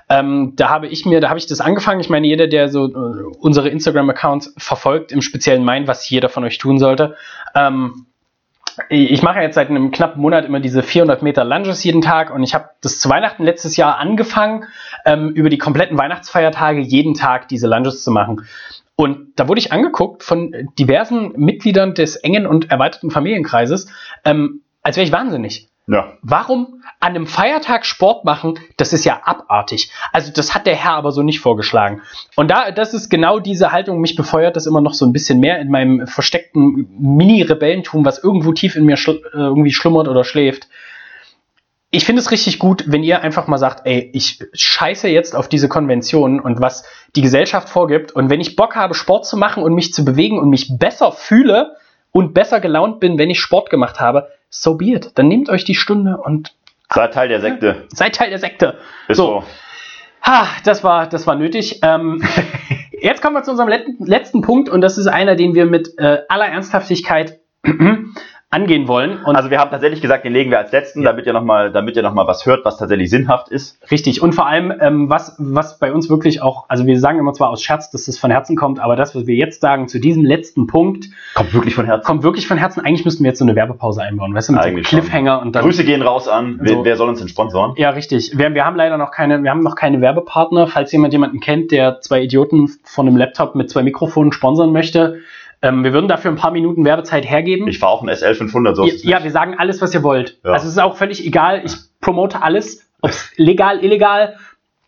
[0.09, 1.99] ähm, da habe ich mir, da habe ich das angefangen.
[1.99, 6.43] Ich meine, jeder, der so äh, unsere Instagram-Accounts verfolgt, im speziellen mein, was jeder von
[6.43, 7.15] euch tun sollte.
[7.53, 8.07] Ähm,
[8.89, 12.43] ich mache jetzt seit einem knappen Monat immer diese 400 Meter Lunges jeden Tag und
[12.43, 14.65] ich habe das zu Weihnachten letztes Jahr angefangen,
[15.05, 18.45] ähm, über die kompletten Weihnachtsfeiertage jeden Tag diese Lunges zu machen.
[18.95, 23.87] Und da wurde ich angeguckt von diversen Mitgliedern des engen und erweiterten Familienkreises,
[24.25, 25.69] ähm, als wäre ich wahnsinnig.
[25.89, 26.17] Ja.
[26.21, 28.59] Warum an einem Feiertag Sport machen?
[28.75, 29.89] Das ist ja abartig.
[30.11, 32.01] Also das hat der Herr aber so nicht vorgeschlagen.
[32.35, 35.39] Und da, das ist genau diese Haltung, mich befeuert das immer noch so ein bisschen
[35.39, 40.25] mehr in meinem versteckten Mini-Rebellentum, was irgendwo tief in mir schl äh, irgendwie schlummert oder
[40.25, 40.67] schläft.
[41.89, 45.47] Ich finde es richtig gut, wenn ihr einfach mal sagt, ey, ich scheiße jetzt auf
[45.47, 46.83] diese Konventionen und was
[47.15, 48.11] die Gesellschaft vorgibt.
[48.11, 51.13] Und wenn ich Bock habe, Sport zu machen und mich zu bewegen und mich besser
[51.13, 51.77] fühle
[52.11, 55.11] und besser gelaunt bin, wenn ich Sport gemacht habe, so be it.
[55.15, 56.53] Dann nehmt euch die Stunde und
[56.93, 57.85] Seid Teil der Sekte.
[57.89, 58.77] seid Teil der Sekte.
[59.07, 59.41] Ist So.
[59.41, 59.43] so.
[60.25, 61.79] Ha, das war, das war nötig.
[61.83, 62.21] Ähm,
[63.01, 63.69] jetzt kommen wir zu unserem
[63.99, 67.39] letzten, Punkt und das ist einer, den wir mit äh, aller Ernsthaftigkeit
[68.49, 69.21] angehen wollen.
[69.25, 71.97] Und Also wir haben tatsächlich gesagt, den legen wir als letzten, damit ihr nochmal, damit
[71.97, 73.77] ihr noch mal was hört, was tatsächlich sinnhaft ist.
[73.91, 74.21] Richtig.
[74.21, 77.49] Und vor allem, ähm, was, was bei uns wirklich auch, also wir sagen immer zwar
[77.49, 80.23] aus Scherz, dass das von Herzen kommt, aber das, was wir jetzt sagen zu diesem
[80.23, 82.05] letzten Punkt, Kommt wirklich von Herzen.
[82.07, 82.79] kommt wirklich von Herzen.
[82.85, 85.41] Eigentlich müssten wir jetzt so eine Werbepause einbauen, weißt du, mit Eigentlich so einem Cliffhanger
[85.41, 85.63] und dann.
[85.63, 86.57] Grüße gehen raus an.
[86.61, 86.85] Wer, So.
[86.85, 87.73] wer soll uns denn sponsoren?
[87.75, 88.31] Ja, richtig.
[88.37, 90.67] Wir, wir haben leider noch keine, wir haben noch keine Werbepartner.
[90.67, 95.19] Falls jemand jemanden kennt, der zwei Idioten von einem Laptop mit zwei Mikrofonen sponsern möchte,
[95.61, 97.67] ähm, wir würden dafür ein paar Minuten Werbezeit hergeben.
[97.67, 100.39] Ich fahre auch ein SL 500, so ja, ja, wir sagen alles, was ihr wollt.
[100.43, 100.53] Ja.
[100.53, 101.61] Also es ist auch völlig egal.
[101.65, 104.37] Ich promote alles, ob es legal, illegal.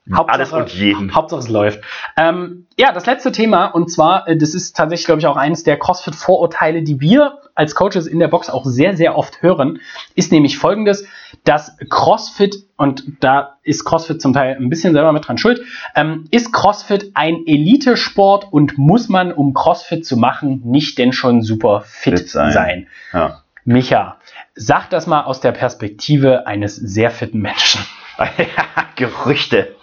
[0.09, 1.13] Alles und jeden.
[1.13, 1.81] Hauptsache es läuft.
[2.17, 5.63] Ähm, ja, das letzte Thema, und zwar, äh, das ist tatsächlich, glaube ich, auch eines
[5.63, 9.81] der CrossFit-Vorurteile, die wir als Coaches in der Box auch sehr, sehr oft hören,
[10.15, 11.05] ist nämlich folgendes,
[11.43, 15.61] dass CrossFit, und da ist CrossFit zum Teil ein bisschen selber mit dran schuld,
[15.93, 21.41] ähm, ist CrossFit ein Elitesport und muss man, um CrossFit zu machen, nicht denn schon
[21.41, 22.53] super fit, Fit sein.
[22.53, 22.87] sein?
[23.11, 23.43] Ja.
[23.65, 24.17] Micha,
[24.55, 27.81] sag das mal aus der Perspektive eines sehr fitten Menschen.
[28.95, 29.75] Gerüchte.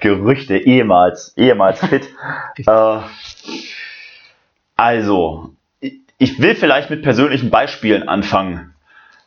[0.00, 2.08] Gerüchte, ehemals, ehemals fit.
[2.66, 3.00] äh,
[4.76, 5.54] also,
[6.18, 8.70] ich- will vielleicht mit persönlichen Beispielen anfangen.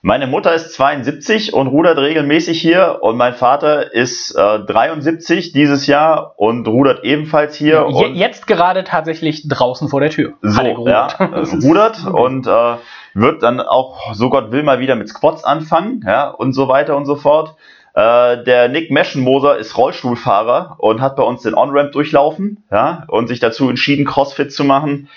[0.03, 5.87] Meine Mutter ist 72 und rudert regelmäßig hier und mein Vater ist äh, 73 dieses
[5.87, 7.87] Jahr und rudert ebenfalls hier.
[7.89, 10.33] Je, und jetzt gerade tatsächlich draußen vor der Tür.
[10.43, 11.19] so, er ja, gerudert.
[11.19, 12.75] äh, rudert und äh,
[13.15, 16.95] wird dann auch, so Gott will, mal wieder mit Squats anfangen, ja, und so weiter
[16.95, 17.55] und so fort.
[17.95, 23.27] Äh, der Nick Meschenmoser ist Rollstuhlfahrer und hat bei uns den On-Ramp durchlaufen, ja, und
[23.27, 25.09] sich dazu entschieden, CrossFit zu machen.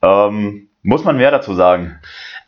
[0.00, 1.98] Ähm, muss man mehr dazu sagen?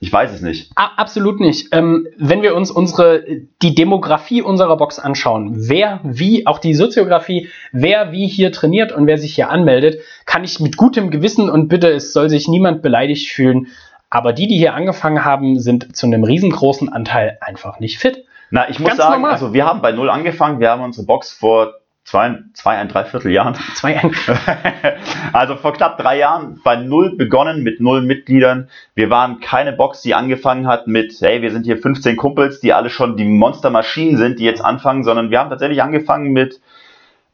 [0.00, 0.70] Ich weiß es nicht.
[0.74, 1.68] absolut nicht.
[1.72, 3.24] Ähm, wenn wir uns unsere,
[3.62, 9.06] die Demografie unserer Box anschauen, wer wie, auch die Soziografie, wer wie hier trainiert und
[9.06, 12.82] wer sich hier anmeldet, kann ich mit gutem Gewissen und bitte, es soll sich niemand
[12.82, 13.68] beleidigt fühlen,
[14.10, 18.24] aber die, die hier angefangen haben, sind zu einem riesengroßen Anteil einfach nicht fit.
[18.50, 19.32] Na, ich muss Ganz sagen, normal.
[19.32, 21.74] also wir haben bei Null angefangen, wir haben unsere Box vor
[22.04, 23.54] zwei, zwei ein Dreiviertel Jahren.
[23.74, 24.14] Zwei ein
[25.32, 28.68] also vor knapp drei Jahren bei null begonnen mit null Mitgliedern.
[28.94, 32.72] Wir waren keine Box, die angefangen hat mit, hey, wir sind hier 15 Kumpels, die
[32.72, 36.60] alle schon die Monstermaschinen sind, die jetzt anfangen, sondern wir haben tatsächlich angefangen mit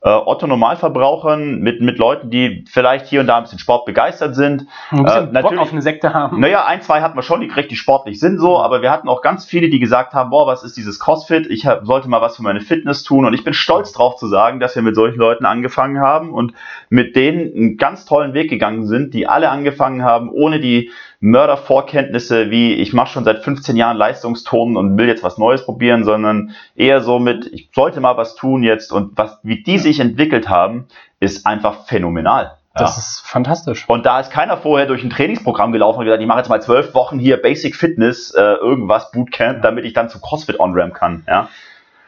[0.03, 4.35] äh, Otto Normalverbrauchern, mit, mit Leuten, die vielleicht hier und da ein bisschen Sport begeistert
[4.35, 4.67] sind.
[4.91, 6.41] Ein bisschen äh, Bock auf eine Sekte haben.
[6.41, 9.21] Naja, ein, zwei hatten wir schon, die richtig sportlich sind so, aber wir hatten auch
[9.21, 11.47] ganz viele, die gesagt haben, boah, was ist dieses CrossFit?
[11.49, 14.27] Ich hab, sollte mal was für meine Fitness tun und ich bin stolz drauf zu
[14.27, 16.55] sagen, dass wir mit solchen Leuten angefangen haben und
[16.89, 20.91] mit denen einen ganz tollen Weg gegangen sind, die alle angefangen haben, ohne die
[21.21, 26.05] Mördervorkenntnisse wie ich mache schon seit 15 Jahren Leistungsturnen und will jetzt was Neues probieren,
[26.05, 30.01] sondern eher so mit ich sollte mal was tun jetzt und was wie die sich
[30.01, 30.89] entwickelt haben,
[31.21, 32.57] ist einfach phänomenal.
[32.75, 33.01] Das ja.
[33.01, 33.85] ist fantastisch.
[33.89, 36.63] Und da ist keiner vorher durch ein Trainingsprogramm gelaufen und gesagt, ich mache jetzt mal
[36.63, 41.25] zwölf Wochen hier Basic Fitness, äh, irgendwas, Bootcamp, damit ich dann zu CrossFit on-ramp kann.
[41.27, 41.49] Ja?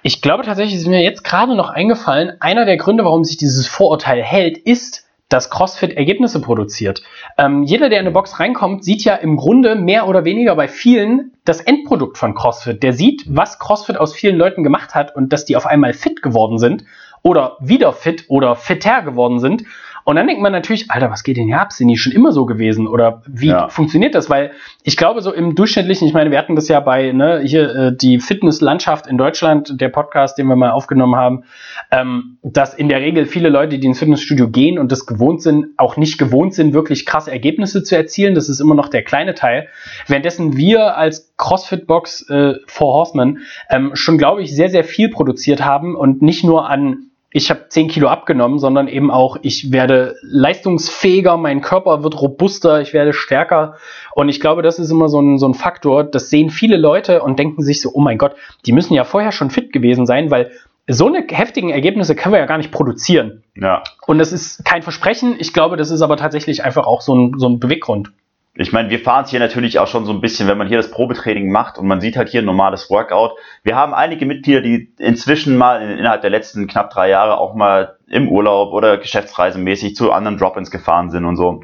[0.02, 3.66] Ich glaube tatsächlich, ist mir jetzt gerade noch eingefallen, einer der Gründe, warum sich dieses
[3.66, 5.01] Vorurteil hält, ist,
[5.32, 7.02] dass CrossFit Ergebnisse produziert.
[7.38, 10.68] Ähm, jeder, der in eine Box reinkommt, sieht ja im Grunde mehr oder weniger bei
[10.68, 12.82] vielen das Endprodukt von CrossFit.
[12.82, 16.22] Der sieht, was CrossFit aus vielen Leuten gemacht hat und dass die auf einmal fit
[16.22, 16.84] geworden sind
[17.22, 19.64] oder wieder fit oder fitter geworden sind
[20.04, 21.72] und dann denkt man natürlich, Alter, was geht denn hier ab?
[21.72, 22.86] Sind die schon immer so gewesen?
[22.86, 23.68] Oder wie ja.
[23.68, 24.28] funktioniert das?
[24.28, 27.74] Weil ich glaube, so im durchschnittlichen, ich meine, wir hatten das ja bei ne, hier
[27.74, 31.44] äh, die Fitnesslandschaft in Deutschland, der Podcast, den wir mal aufgenommen haben,
[31.90, 35.66] ähm, dass in der Regel viele Leute, die ins Fitnessstudio gehen und das gewohnt sind,
[35.76, 38.34] auch nicht gewohnt sind, wirklich krasse Ergebnisse zu erzielen.
[38.34, 39.68] Das ist immer noch der kleine Teil.
[40.08, 43.40] Währenddessen wir als CrossFit-Box äh, for Horsemen
[43.70, 47.66] ähm, schon, glaube ich, sehr, sehr viel produziert haben und nicht nur an ich habe
[47.68, 53.12] 10 Kilo abgenommen, sondern eben auch, ich werde leistungsfähiger, mein Körper wird robuster, ich werde
[53.12, 53.76] stärker.
[54.14, 57.22] Und ich glaube, das ist immer so ein, so ein Faktor, das sehen viele Leute
[57.22, 58.34] und denken sich so, oh mein Gott,
[58.66, 60.50] die müssen ja vorher schon fit gewesen sein, weil
[60.88, 63.44] so eine heftigen Ergebnisse können wir ja gar nicht produzieren.
[63.54, 63.82] Ja.
[64.06, 65.36] Und das ist kein Versprechen.
[65.38, 68.12] Ich glaube, das ist aber tatsächlich einfach auch so ein, so ein Beweggrund
[68.54, 70.76] ich meine, wir fahren es hier natürlich auch schon so ein bisschen, wenn man hier
[70.76, 73.32] das Probetraining macht und man sieht halt hier ein normales Workout.
[73.62, 77.96] Wir haben einige Mitglieder, die inzwischen mal innerhalb der letzten knapp drei Jahre auch mal
[78.08, 81.62] im Urlaub oder geschäftsreisenmäßig zu anderen Drop-ins gefahren sind und so.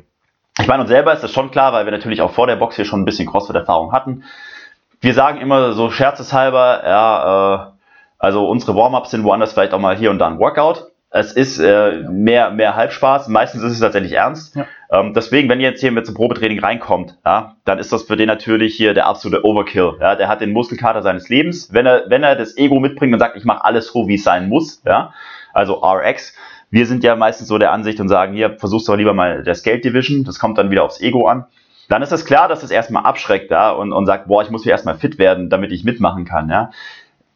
[0.58, 2.76] Ich meine, uns selber ist das schon klar, weil wir natürlich auch vor der Box
[2.76, 4.24] hier schon ein bisschen CrossFit-Erfahrung hatten.
[5.00, 7.70] Wir sagen immer so scherzeshalber, ja, äh,
[8.18, 11.58] also unsere Warm-ups sind woanders vielleicht auch mal hier und da ein Workout es ist
[11.58, 14.54] äh, mehr, mehr Halbspaß, meistens ist es tatsächlich ernst.
[14.56, 14.66] Ja.
[14.90, 18.16] Ähm, deswegen, wenn ihr jetzt hier mit zum Probetraining reinkommt, ja, dann ist das für
[18.16, 19.94] den natürlich hier der absolute Overkill.
[20.00, 20.16] Ja.
[20.16, 21.72] Der hat den Muskelkater seines Lebens.
[21.72, 24.24] Wenn er, wenn er das Ego mitbringt und sagt, ich mache alles so, wie es
[24.24, 25.14] sein muss, ja,
[25.54, 26.34] also RX,
[26.70, 29.54] wir sind ja meistens so der Ansicht und sagen, hier, versuchst du lieber mal der
[29.54, 31.46] Scale Division, das kommt dann wieder aufs Ego an.
[31.88, 34.62] Dann ist es klar, dass das erstmal abschreckt ja, und, und sagt, boah, ich muss
[34.62, 36.50] hier erstmal fit werden, damit ich mitmachen kann.
[36.50, 36.70] Ja.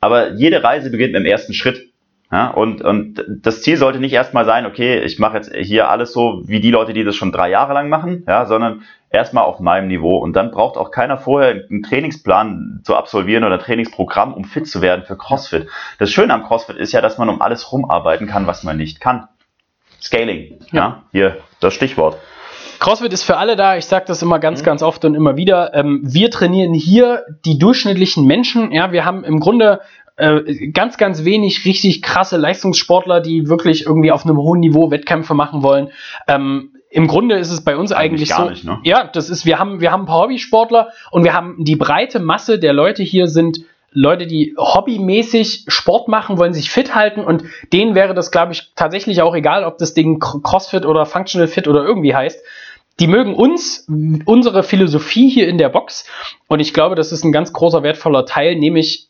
[0.01, 1.92] Aber jede Reise beginnt mit dem ersten Schritt.
[2.33, 6.15] Ja, und, und das Ziel sollte nicht erstmal sein, okay, ich mache jetzt hier alles
[6.15, 9.61] so wie die Leute, die das schon drei Jahre lang machen, ja, sondern erstmal auf
[9.61, 10.17] meinem Niveau.
[10.17, 14.67] Und dann braucht auch keiner vorher einen Trainingsplan zu absolvieren oder ein Trainingsprogramm, um fit
[14.67, 15.69] zu werden für CrossFit.
[15.99, 18.99] Das Schöne am CrossFit ist ja, dass man um alles rumarbeiten kann, was man nicht
[18.99, 19.29] kann.
[20.01, 22.17] Scaling, ja, ja hier das Stichwort.
[22.79, 23.77] CrossFit ist für alle da.
[23.77, 24.65] Ich sage das immer ganz, mhm.
[24.65, 25.73] ganz oft und immer wieder.
[25.73, 28.73] Ähm, wir trainieren hier die durchschnittlichen Menschen.
[28.73, 29.83] Ja, wir haben im Grunde
[30.17, 35.35] äh, ganz, ganz wenig richtig krasse Leistungssportler, die wirklich irgendwie auf einem hohen Niveau Wettkämpfe
[35.35, 35.91] machen wollen.
[36.29, 38.51] Ähm, im Grunde ist es bei uns eigentlich, eigentlich so.
[38.51, 38.81] Nicht, ne?
[38.85, 42.21] Ja, das ist, wir haben, wir haben ein paar Hobbysportler und wir haben die breite
[42.21, 47.45] Masse der Leute hier sind Leute, die hobbymäßig Sport machen, wollen sich fit halten und
[47.73, 51.69] denen wäre das, glaube ich, tatsächlich auch egal, ob das Ding CrossFit oder Functional Fit
[51.69, 52.43] oder irgendwie heißt.
[53.01, 53.87] Die mögen uns,
[54.25, 56.07] unsere Philosophie hier in der Box
[56.47, 59.09] und ich glaube, das ist ein ganz großer wertvoller Teil, nämlich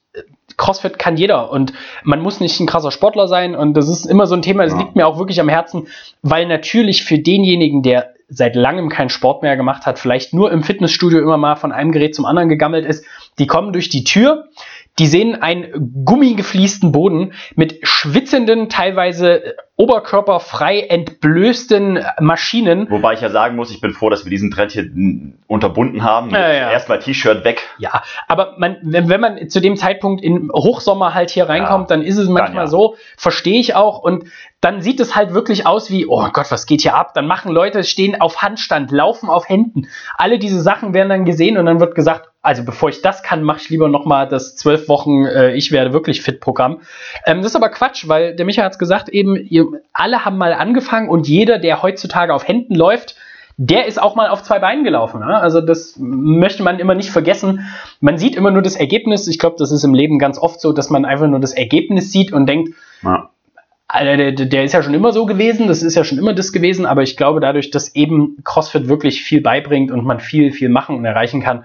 [0.63, 1.73] CrossFit kann jeder und
[2.05, 4.73] man muss nicht ein krasser Sportler sein und das ist immer so ein Thema, das
[4.73, 4.79] ja.
[4.79, 5.89] liegt mir auch wirklich am Herzen,
[6.23, 10.63] weil natürlich für denjenigen, der seit langem keinen Sport mehr gemacht hat, vielleicht nur im
[10.63, 13.05] Fitnessstudio immer mal von einem Gerät zum anderen gegammelt ist,
[13.39, 14.49] die kommen durch die Tür,
[14.99, 22.91] die sehen einen gummigefliesten Boden mit schwitzenden, teilweise oberkörperfrei entblößten Maschinen.
[22.91, 24.91] Wobei ich ja sagen muss, ich bin froh, dass wir diesen Trend hier
[25.47, 26.31] unterbunden haben.
[26.31, 26.71] Ja, ja.
[26.71, 27.63] Erstmal T-Shirt weg.
[27.79, 32.05] Ja, aber man, wenn, man zu dem Zeitpunkt in Hochsommer halt hier reinkommt, Ja, dann
[32.05, 33.99] ist es manchmal so, verstehe ich auch.
[33.99, 34.25] Und
[34.61, 37.15] dann sieht es halt wirklich aus wie, oh Gott, was geht hier ab?
[37.15, 39.89] Dann machen Leute, stehen auf Handstand, laufen auf Händen.
[40.17, 43.45] Alle diese Sachen werden dann gesehen und dann wird gesagt, also bevor ich das kann,
[43.45, 46.81] mache ich lieber nochmal das zwölf Wochen äh, Ich werde wirklich fit Programm.
[47.25, 50.39] Ähm, das ist aber Quatsch, weil der Michael hat es gesagt, eben, ihr, alle haben
[50.39, 53.15] mal angefangen und jeder, der heutzutage auf Händen läuft,
[53.57, 55.21] der ist auch mal auf zwei Beinen gelaufen.
[55.21, 55.37] Ne?
[55.39, 57.69] Also das möchte man immer nicht vergessen.
[58.01, 59.29] Man sieht immer nur das Ergebnis.
[59.29, 62.11] Ich glaube, das ist im Leben ganz oft so, dass man einfach nur das Ergebnis
[62.11, 63.31] sieht und denkt, Ja.
[63.93, 66.53] Alter, der, der ist ja schon immer so gewesen, das ist ja schon immer das
[66.53, 70.71] gewesen, aber ich glaube, dadurch, dass eben CrossFit wirklich viel beibringt und man viel, viel
[70.71, 71.65] machen und erreichen kann,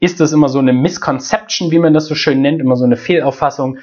[0.00, 2.96] ist das immer so eine Misconception, wie man das so schön nennt, immer so eine
[2.96, 3.78] Fehlauffassung,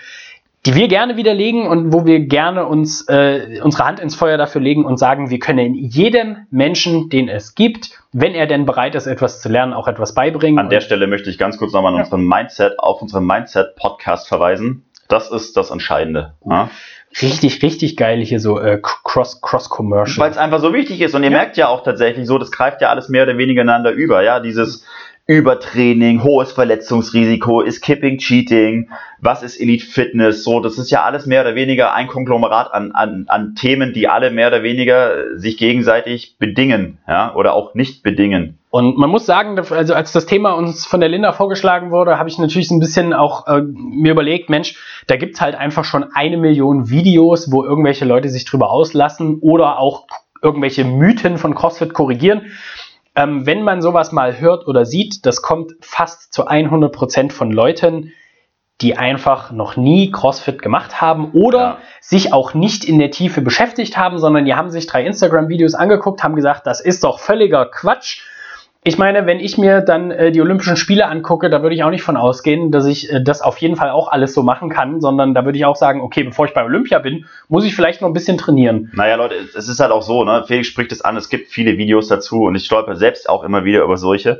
[0.65, 4.59] die wir gerne widerlegen und wo wir gerne uns äh, unsere Hand ins Feuer dafür
[4.59, 9.07] legen und sagen, wir können jedem Menschen, den es gibt, wenn er denn bereit ist,
[9.07, 10.59] etwas zu lernen, auch etwas beibringen.
[10.59, 12.03] An der Stelle möchte ich ganz kurz nochmal an Ja.
[12.03, 14.83] unseren Mindset, auf unseren Mindset-Podcast verweisen.
[15.07, 16.33] Das ist das Entscheidende.
[16.45, 16.69] Ja?
[17.21, 20.17] richtig, richtig geil hier so äh, Cross Cross Commercial.
[20.25, 21.15] Weil es einfach so wichtig ist.
[21.15, 21.37] Und ihr Ja.
[21.37, 24.21] merkt ja auch tatsächlich so, das greift ja alles mehr oder weniger ineinander über.
[24.23, 24.85] Ja, dieses
[25.27, 31.25] Übertraining, hohes Verletzungsrisiko, ist Kipping Cheating, was ist Elite Fitness, so, das ist ja alles
[31.25, 35.57] mehr oder weniger ein Konglomerat an, an, an Themen, die alle mehr oder weniger sich
[35.57, 38.57] gegenseitig bedingen, ja, oder auch nicht bedingen.
[38.69, 42.29] Und man muss sagen, also als das Thema uns von der Linda vorgeschlagen wurde, habe
[42.29, 46.37] ich natürlich ein bisschen auch äh, mir überlegt, Mensch, da gibt's halt einfach schon eine
[46.37, 50.07] Million Videos, wo irgendwelche Leute sich drüber auslassen oder auch
[50.41, 52.43] irgendwelche Mythen von CrossFit korrigieren.
[53.17, 57.51] Ähm, wenn man sowas mal hört oder sieht, das kommt fast zu 100 Prozent von
[57.51, 58.13] Leuten,
[58.79, 61.77] die einfach noch nie CrossFit gemacht haben oder Ja.
[61.99, 66.23] sich auch nicht in der Tiefe beschäftigt haben, sondern die haben sich drei Instagram-Videos angeguckt,
[66.23, 68.21] haben gesagt, das ist doch völliger Quatsch.
[68.87, 71.89] Ich meine, wenn ich mir dann äh, die Olympischen Spiele angucke, da würde ich auch
[71.89, 75.01] nicht von ausgehen, dass ich äh, das auf jeden Fall auch alles so machen kann,
[75.01, 78.01] sondern da würde ich auch sagen, okay, bevor ich bei Olympia bin, muss ich vielleicht
[78.01, 78.89] noch ein bisschen trainieren.
[78.95, 80.45] Naja, Leute, es- ist halt auch so, ne?
[80.47, 83.65] Felix spricht es an, es gibt viele Videos dazu und ich stolper selbst auch immer
[83.65, 84.39] wieder über solche.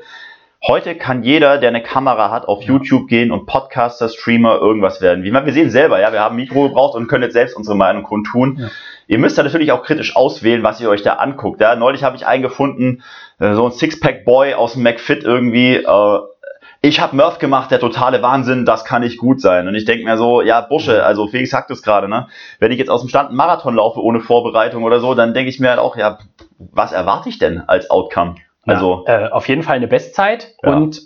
[0.66, 5.24] Heute kann jeder, der eine Kamera hat, auf YouTube gehen und Podcaster, Streamer, irgendwas werden.
[5.26, 7.56] Wie man, wir sehen selber, ja, wir haben ein Mikro gebraucht und können jetzt selbst
[7.58, 8.58] unsere Meinung kundtun.
[8.62, 8.68] Ja.
[9.08, 11.62] Ihr müsst da natürlich auch kritisch auswählen, was ihr euch da anguckt.
[11.62, 13.04] Ja, neulich habe ich einen gefunden,
[13.40, 15.78] äh, so ein Sixpack-Boy aus dem McFit irgendwie.
[15.78, 16.20] Äh,
[16.82, 19.68] ich habe Murph gemacht, der totale Wahnsinn, das kann nicht gut sein.
[19.68, 22.28] Und ich denke mir so, ja, Busche, also Felix sagt es gerade, ne?
[22.60, 25.50] Wenn ich jetzt aus dem Stand einen Marathon laufe ohne Vorbereitung oder so, dann denke
[25.50, 26.20] ich mir halt auch, ja,
[26.60, 28.36] was erwarte ich denn als Outcome?
[28.66, 30.76] Also ja, äh, auf jeden Fall eine Bestzeit Ja.
[30.76, 31.02] und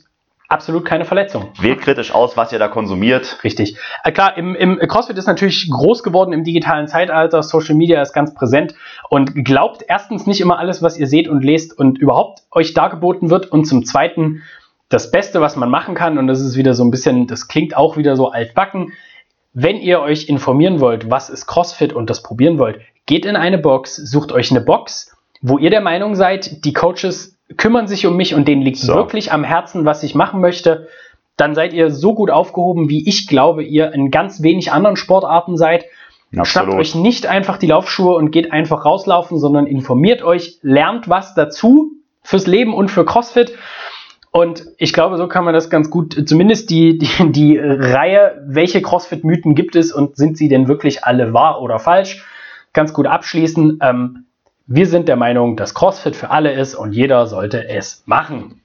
[0.52, 1.50] absolut keine Verletzung.
[1.60, 3.40] wählt kritisch aus, was ihr da konsumiert.
[3.44, 3.78] Richtig.
[4.04, 7.42] Äh, klar, im, im CrossFit ist natürlich groß geworden im digitalen Zeitalter.
[7.42, 8.76] Social Media ist ganz präsent
[9.10, 13.30] und glaubt erstens nicht immer alles, was ihr seht und lest und überhaupt euch dargeboten
[13.30, 13.52] wird.
[13.52, 14.44] Und zum Zweiten,
[14.90, 17.76] das Beste, was man machen kann, und das ist wieder so ein bisschen, das klingt
[17.76, 18.92] auch wieder so altbacken.
[19.54, 23.58] Wenn ihr euch informieren wollt, was ist CrossFit und das probieren wollt, geht in eine
[23.58, 28.16] Box, sucht euch eine Box, wo ihr der Meinung seid, die Coaches kümmern sich um
[28.16, 28.96] mich und denen liegt So.
[28.96, 30.88] wirklich am Herzen, was ich machen möchte
[31.42, 35.58] dann seid ihr so gut aufgehoben, wie ich glaube, ihr in ganz wenig anderen Sportarten
[35.58, 35.86] seid.
[36.44, 41.34] Schnappt euch nicht einfach die Laufschuhe und geht einfach rauslaufen, sondern informiert euch, lernt was
[41.34, 43.58] dazu fürs Leben und für CrossFit.
[44.30, 48.82] Und ich glaube, so kann man das ganz gut, zumindest die, die, die Reihe, welche
[48.82, 52.24] CrossFit-Mythen gibt es und sind sie denn wirklich alle wahr oder falsch,
[52.72, 53.80] ganz gut abschließen.
[53.82, 54.26] Ähm,
[54.74, 58.62] wir sind der Meinung, dass CrossFit für alle ist und jeder sollte es machen.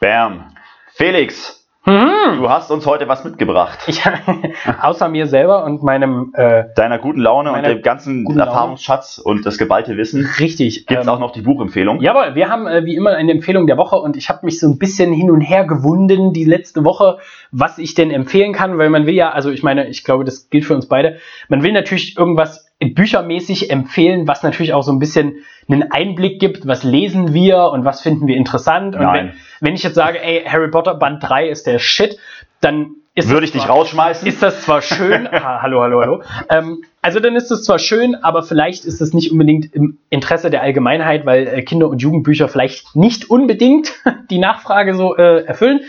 [0.00, 0.54] Bam.
[0.94, 2.38] Felix, Mhm.
[2.38, 3.80] du hast uns heute was mitgebracht.
[3.88, 4.02] Ich,
[4.82, 8.24] außer mir selber und meinem äh, Deiner guten Laune und dem ganzen.
[8.38, 10.86] Erfahrungsschatz und das geballte Wissen richtig.
[10.86, 12.00] gibt es ähm, auch noch die Buchempfehlung.
[12.00, 14.68] Jawohl, wir haben äh, wie immer eine Empfehlung der Woche und ich habe mich so
[14.68, 17.18] ein bisschen hin und her gewunden die letzte Woche,
[17.50, 20.50] was ich denn empfehlen kann, weil man will ja, also ich meine, ich glaube, das
[20.50, 21.16] gilt für uns beide,
[21.48, 25.34] man will natürlich irgendwas büchermäßig empfehlen, was natürlich auch so ein bisschen
[25.68, 28.94] einen Einblick gibt, was lesen wir und was finden wir interessant.
[28.94, 29.32] Und Nein.
[29.60, 32.18] wenn, wenn ich jetzt sage, ey, Harry Potter Band 3 ist der Shit,
[32.60, 34.26] dann ist Würde ich dich zwar- rausschmeißen?
[34.26, 36.22] ist das zwar schön, ah, hallo, hallo, hallo.
[36.48, 40.48] Ähm, also dann ist es zwar schön, aber vielleicht ist es nicht unbedingt im Interesse
[40.50, 43.92] der Allgemeinheit, weil äh, Kinder- und Jugendbücher vielleicht nicht unbedingt
[44.30, 45.80] die Nachfrage so äh, erfüllen.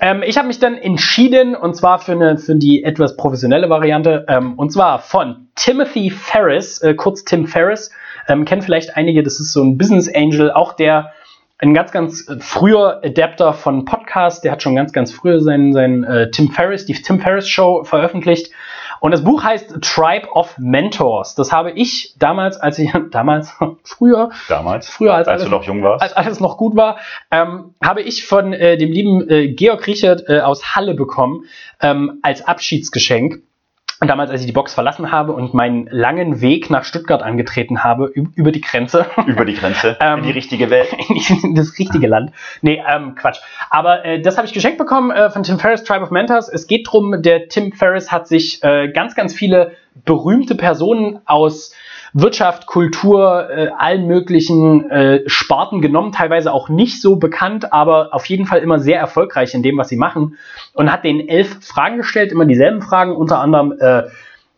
[0.00, 4.26] Ähm, ich habe mich dann entschieden, und zwar für, eine, für die etwas professionelle Variante,
[4.28, 7.90] ähm, und zwar von Timothy Ferris, äh, kurz Tim Ferris.
[8.28, 11.12] Ähm, kennen vielleicht einige, das ist so ein Business Angel, auch der
[11.60, 15.72] ein ganz, ganz äh, früher Adapter von Podcast, der hat schon ganz, ganz früher seinen,
[15.72, 18.50] seinen äh, Tim Ferriss, die Tim Ferriss Show veröffentlicht.
[19.00, 21.34] Und das Buch heißt Tribe of Mentors.
[21.34, 23.54] Das habe ich damals, als ich, damals,
[23.84, 24.88] früher, Damals?
[24.88, 26.02] früher als, Als alles, du noch jung warst?
[26.02, 26.98] als alles noch gut war,
[27.30, 31.44] ähm, habe ich von äh, dem lieben äh, Georg Richard äh, aus Halle bekommen,
[31.80, 33.42] ähm, als Abschiedsgeschenk.
[34.02, 37.84] Und damals, als ich die Box verlassen habe und meinen langen Weg nach Stuttgart angetreten
[37.84, 40.88] habe, üb- über die Grenze, Über die Grenze Ähm, in die richtige Welt.
[41.42, 42.32] in das richtige Land.
[42.62, 43.40] Nee, ähm, Quatsch.
[43.68, 46.48] Aber äh, das habe ich geschenkt bekommen äh, von Tim Ferriss, Tribe of Mentors.
[46.48, 49.72] Es geht drum, der Tim Ferriss hat sich äh, ganz, ganz viele
[50.06, 51.74] berühmte Personen aus
[52.12, 58.26] Wirtschaft, Kultur, äh, allen möglichen äh, Sparten genommen, teilweise auch nicht so bekannt, aber auf
[58.26, 60.36] jeden Fall immer sehr erfolgreich in dem, was sie machen.
[60.72, 64.04] Und hat denen elf Fragen gestellt, immer dieselben Fragen, unter anderem, äh,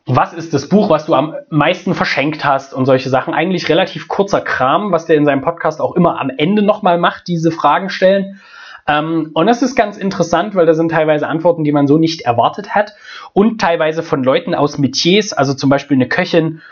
[0.07, 3.35] was ist das Buch, was du am meisten verschenkt hast und solche Sachen.
[3.35, 7.29] Eigentlich relativ kurzer Kram, was der in seinem Podcast auch immer am Ende nochmal macht,
[7.29, 8.41] diese Fragen stellen.
[8.89, 12.23] Ähm, und das ist ganz interessant, weil da sind teilweise Antworten, die man so nicht
[12.23, 12.95] erwartet hat
[13.33, 16.63] und teilweise von Leuten aus Metiers, also zum Beispiel eine Köchin,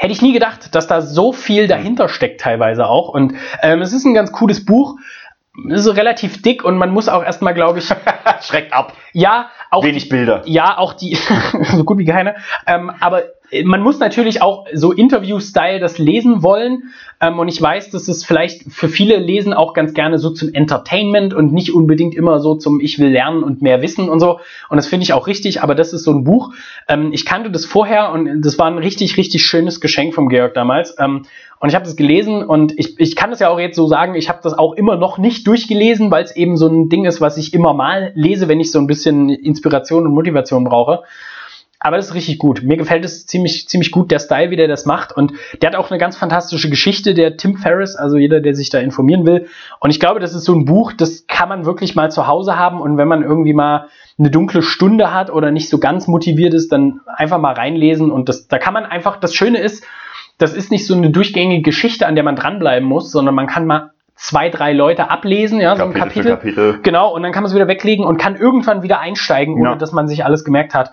[0.00, 3.10] Hätte ich nie gedacht, dass da so viel dahinter steckt, teilweise auch.
[3.10, 4.96] Und ähm, es ist ein ganz cooles Buch.
[5.70, 7.84] Es ist relativ dick und man muss auch erstmal, glaube ich,
[8.40, 8.94] Schreckt ab.
[9.12, 10.40] ja, auch Wenig Bilder.
[10.46, 11.18] ja, auch die,
[11.64, 12.36] so gut wie keine.
[12.66, 13.24] Ähm, aber
[13.64, 16.92] man muss natürlich auch so Interview-Style das lesen wollen.
[17.20, 20.54] Ähm, und ich weiß, dass es vielleicht für viele lesen auch ganz gerne so zum
[20.54, 24.40] Entertainment und nicht unbedingt immer so zum Ich will lernen und mehr wissen und so.
[24.68, 26.54] Und das finde ich auch richtig, aber das ist so ein Buch.
[26.88, 30.54] Ähm, ich kannte das vorher und das war ein richtig, richtig schönes Geschenk vom Georg
[30.54, 30.96] damals.
[30.98, 31.22] Ähm,
[31.58, 34.14] und ich habe das gelesen und ich, ich kann das ja auch jetzt so sagen,
[34.14, 37.20] ich habe das auch immer noch nicht durchgelesen, weil es eben so ein Ding ist,
[37.20, 41.02] was ich immer mal lese, wenn ich so ein bisschen Inspiration und Motivation brauche.
[41.82, 42.62] Aber das ist richtig gut.
[42.62, 45.16] Mir gefällt es ziemlich, ziemlich gut, der Style, wie der das macht.
[45.16, 48.68] Und der hat auch eine ganz fantastische Geschichte, der Tim Ferriss, also jeder, der sich
[48.68, 49.46] da informieren will.
[49.80, 52.58] Und ich glaube, das ist so ein Buch, das kann man wirklich mal zu Hause
[52.58, 52.82] haben.
[52.82, 53.86] Und wenn man irgendwie mal
[54.18, 58.10] eine dunkle Stunde hat oder nicht so ganz motiviert ist, dann einfach mal reinlesen.
[58.10, 59.82] Und das, da kann man einfach, das Schöne ist,
[60.36, 63.66] das ist nicht so eine durchgängige Geschichte, an der man dranbleiben muss, sondern man kann
[63.66, 66.62] mal zwei, drei Leute ablesen, ja, so ein Kapitel Kapitel.
[66.66, 66.82] Kapitel.
[66.82, 69.76] Genau, und dann kann man es wieder weglegen und kann irgendwann wieder einsteigen, ohne Ja.
[69.76, 70.92] dass man sich alles gemerkt hat.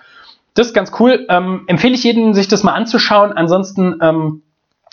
[0.58, 1.28] Das ist ganz cool.
[1.30, 3.32] Ähm, empfehle ich jedem, sich das mal anzuschauen.
[3.32, 4.42] Ansonsten ähm,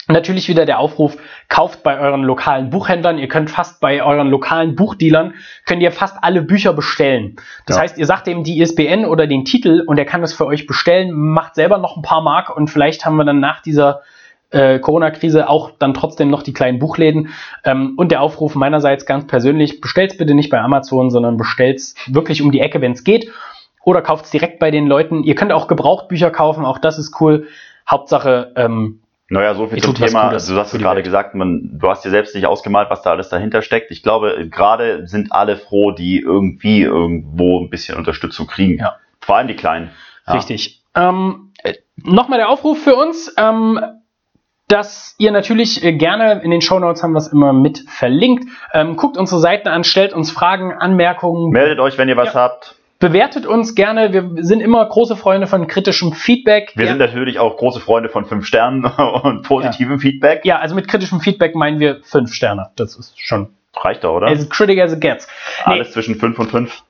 [0.07, 1.17] natürlich wieder der Aufruf,
[1.49, 3.17] kauft bei euren lokalen Buchhändlern.
[3.17, 5.33] Ihr könnt fast bei euren lokalen Buchdealern,
[5.65, 7.37] könnt ihr fast alle Bücher bestellen.
[7.65, 7.81] Das Ja.
[7.81, 10.67] heißt, ihr sagt ihm die ISBN oder den Titel und er kann das für euch
[10.67, 14.01] bestellen, macht selber noch ein paar Mark und vielleicht haben wir dann nach dieser
[14.51, 17.29] äh, Corona-Krise auch dann trotzdem noch die kleinen Buchläden.
[17.63, 22.43] Ähm, und der Aufruf meinerseits ganz persönlich, bestellt's bitte nicht bei Amazon, sondern bestellt's wirklich
[22.43, 23.31] um die Ecke, wenn es geht.
[23.85, 25.23] Oder kauft's direkt bei den Leuten.
[25.23, 27.47] Ihr könnt auch Gebrauchtbücher kaufen, auch das ist cool.
[27.89, 30.29] Hauptsache, ähm, Naja, so viel zum Thema.
[30.29, 31.05] Gutes Du hast es gerade Welt.
[31.05, 33.91] gesagt, man, du hast dir selbst nicht ausgemalt, was da alles dahinter steckt.
[33.91, 38.79] Ich glaube, gerade sind alle froh, die irgendwie irgendwo ein bisschen Unterstützung kriegen.
[38.79, 38.95] Ja.
[39.21, 39.91] Vor allem die Kleinen.
[40.25, 40.33] Ja.
[40.33, 40.81] Richtig.
[40.95, 43.79] Ähm, äh, Nochmal der Aufruf für uns, ähm,
[44.67, 48.45] dass ihr natürlich äh, gerne in den Shownotes haben wir es immer mit verlinkt.
[48.73, 52.75] Ähm, guckt unsere Seiten an, stellt uns Fragen, Anmerkungen, Meldet euch, wenn ihr was habt.
[52.99, 54.13] Bewertet uns gerne.
[54.13, 56.73] Wir sind immer große Freunde von kritischem Feedback.
[56.75, 58.85] Wir ja, sind natürlich auch große Freunde von fünf Sternen
[59.23, 60.45] und positivem Feedback.
[60.45, 62.69] ja, also mit kritischem Feedback meinen wir fünf Sterne.
[62.75, 64.27] Das ist schon Reicht doch, oder?
[64.27, 65.27] as critic as it gets.
[65.65, 66.83] Nee, Alles zwischen fünf und fünf.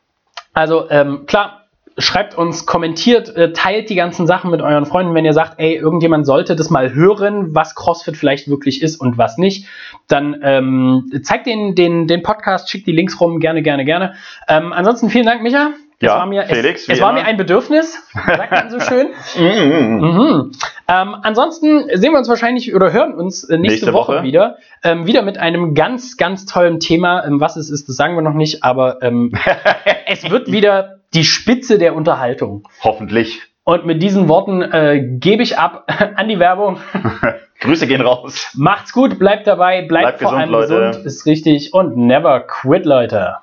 [0.53, 1.65] Also ähm, klar,
[1.97, 5.75] schreibt uns, kommentiert, äh, teilt die ganzen Sachen mit euren Freunden, wenn ihr sagt, ey,
[5.75, 9.67] irgendjemand sollte das mal hören, was CrossFit vielleicht wirklich ist und was nicht.
[10.07, 14.13] Dann ähm, zeigt den, den, den Podcast, schickt die Links rum, gerne, gerne, gerne.
[14.47, 15.71] Ähm, ansonsten vielen Dank, Micha.
[16.05, 19.07] Es Ja, war mir, Felix, es, es war mir ein Bedürfnis, sagt man so schön.
[19.37, 19.99] Mm.
[20.01, 20.51] Mhm.
[20.87, 24.23] Ähm, ansonsten sehen wir uns wahrscheinlich oder hören uns äh, nächste, Nächste Woche, Woche.
[24.23, 24.57] wieder.
[24.83, 27.25] Ähm, wieder mit einem ganz, ganz tollen Thema.
[27.25, 29.31] Ähm, was es ist, das sagen wir noch nicht, aber ähm,
[30.07, 32.67] es wird wieder die Spitze der Unterhaltung.
[32.83, 33.41] Hoffentlich.
[33.63, 35.85] Und mit diesen Worten äh, gebe ich ab
[36.15, 36.79] an die Werbung.
[37.61, 38.51] Grüße gehen raus.
[38.55, 39.89] Macht's gut, bleibt dabei, bleibt,
[40.19, 40.87] Bleibt vor gesund, allem Leute.
[40.89, 43.37] gesund, ist richtig und never quit, Leute.